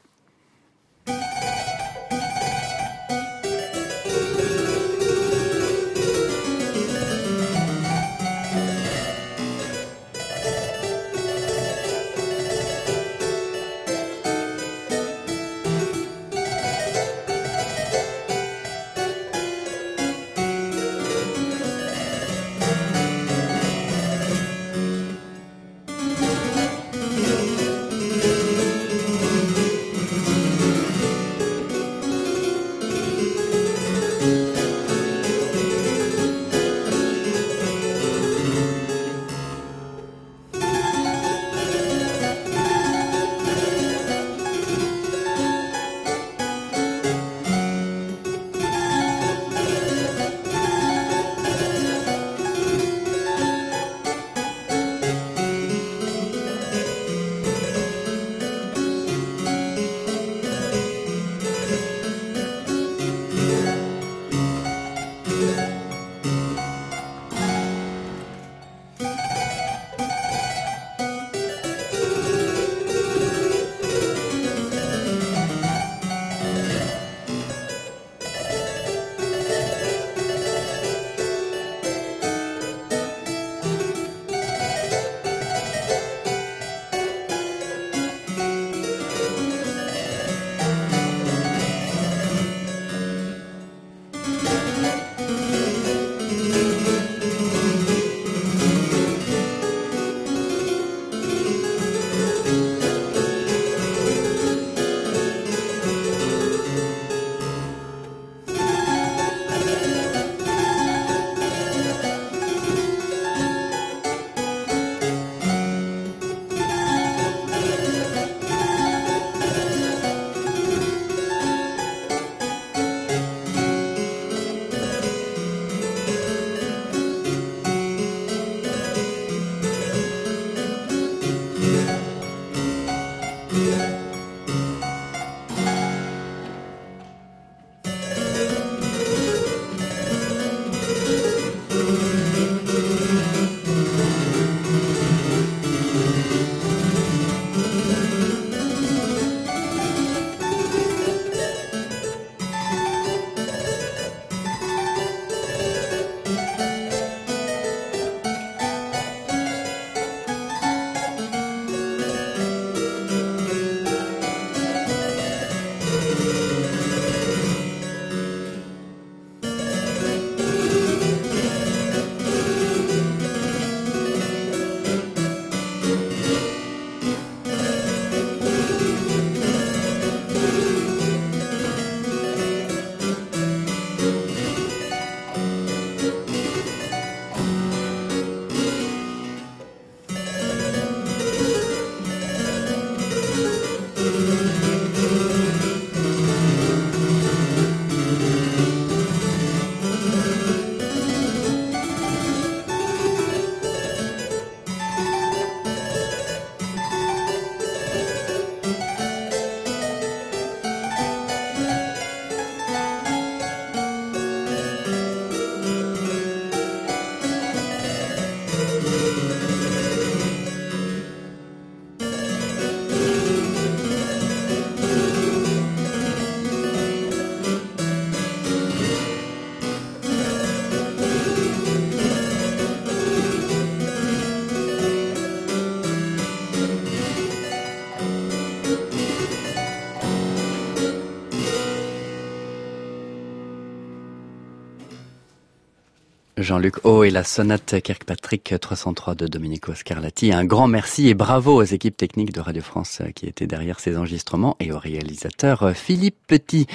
Jean-Luc 246.46 246.84
O 246.84 247.02
et 247.02 247.10
la 247.10 247.24
sonate 247.24 247.80
Kirkpatrick 247.82 248.54
303 248.60 249.16
de 249.16 249.26
Domenico 249.26 249.74
Scarlatti. 249.74 250.32
Un 250.32 250.44
grand 250.44 250.68
merci 250.68 251.08
et 251.08 251.14
bravo 251.14 251.60
aux 251.60 251.64
équipes 251.64 251.96
techniques 251.96 252.32
de 252.32 252.38
Radio 252.38 252.62
France 252.62 253.02
qui 253.16 253.26
étaient 253.26 253.48
derrière 253.48 253.80
ces 253.80 253.96
enregistrements 253.96 254.56
et 254.60 254.70
au 254.70 254.78
réalisateur 254.78 255.72
Philippe 255.74 256.14
Petit. 256.28 256.68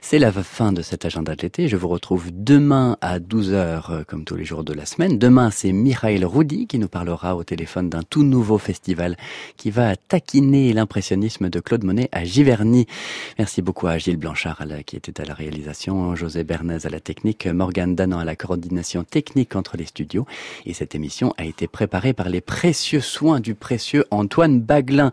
C'est 0.00 0.20
la 0.20 0.30
fin 0.30 0.72
de 0.72 0.80
cet 0.80 1.04
agenda 1.04 1.34
de 1.34 1.42
l'été. 1.42 1.66
Je 1.66 1.76
vous 1.76 1.88
retrouve 1.88 2.28
demain 2.30 2.98
à 3.00 3.18
12h 3.18 4.04
comme 4.04 4.24
tous 4.24 4.36
les 4.36 4.44
jours 4.44 4.62
de 4.62 4.72
la 4.72 4.86
semaine. 4.86 5.18
Demain, 5.18 5.50
c'est 5.50 5.72
Michael 5.72 6.24
Roudy 6.24 6.68
qui 6.68 6.78
nous 6.78 6.86
parlera 6.86 7.34
au 7.34 7.42
téléphone 7.42 7.90
d'un 7.90 8.04
tout 8.04 8.22
nouveau 8.22 8.58
festival 8.58 9.16
qui 9.56 9.72
va 9.72 9.96
taquiner 9.96 10.72
l'impressionnisme 10.72 11.50
de 11.50 11.58
Claude 11.58 11.82
Monet 11.82 12.08
à 12.12 12.22
Giverny. 12.22 12.86
Merci 13.40 13.60
beaucoup 13.60 13.88
à 13.88 13.98
Gilles 13.98 14.18
Blanchard 14.18 14.62
qui 14.86 14.94
était 14.94 15.20
à 15.20 15.24
la 15.24 15.34
réalisation, 15.34 16.14
José 16.14 16.44
Bernays 16.44 16.86
à 16.86 16.90
la 16.90 17.00
technique, 17.00 17.48
Morgane 17.48 17.96
Danan 17.96 18.20
à 18.20 18.24
la 18.24 18.36
coordination 18.36 19.02
technique 19.16 19.56
entre 19.56 19.78
les 19.78 19.86
studios. 19.86 20.26
Et 20.66 20.74
cette 20.74 20.94
émission 20.94 21.32
a 21.38 21.46
été 21.46 21.66
préparée 21.68 22.12
par 22.12 22.28
les 22.28 22.42
précieux 22.42 23.00
soins 23.00 23.40
du 23.40 23.54
précieux 23.54 24.04
Antoine 24.10 24.60
Baglin. 24.60 25.04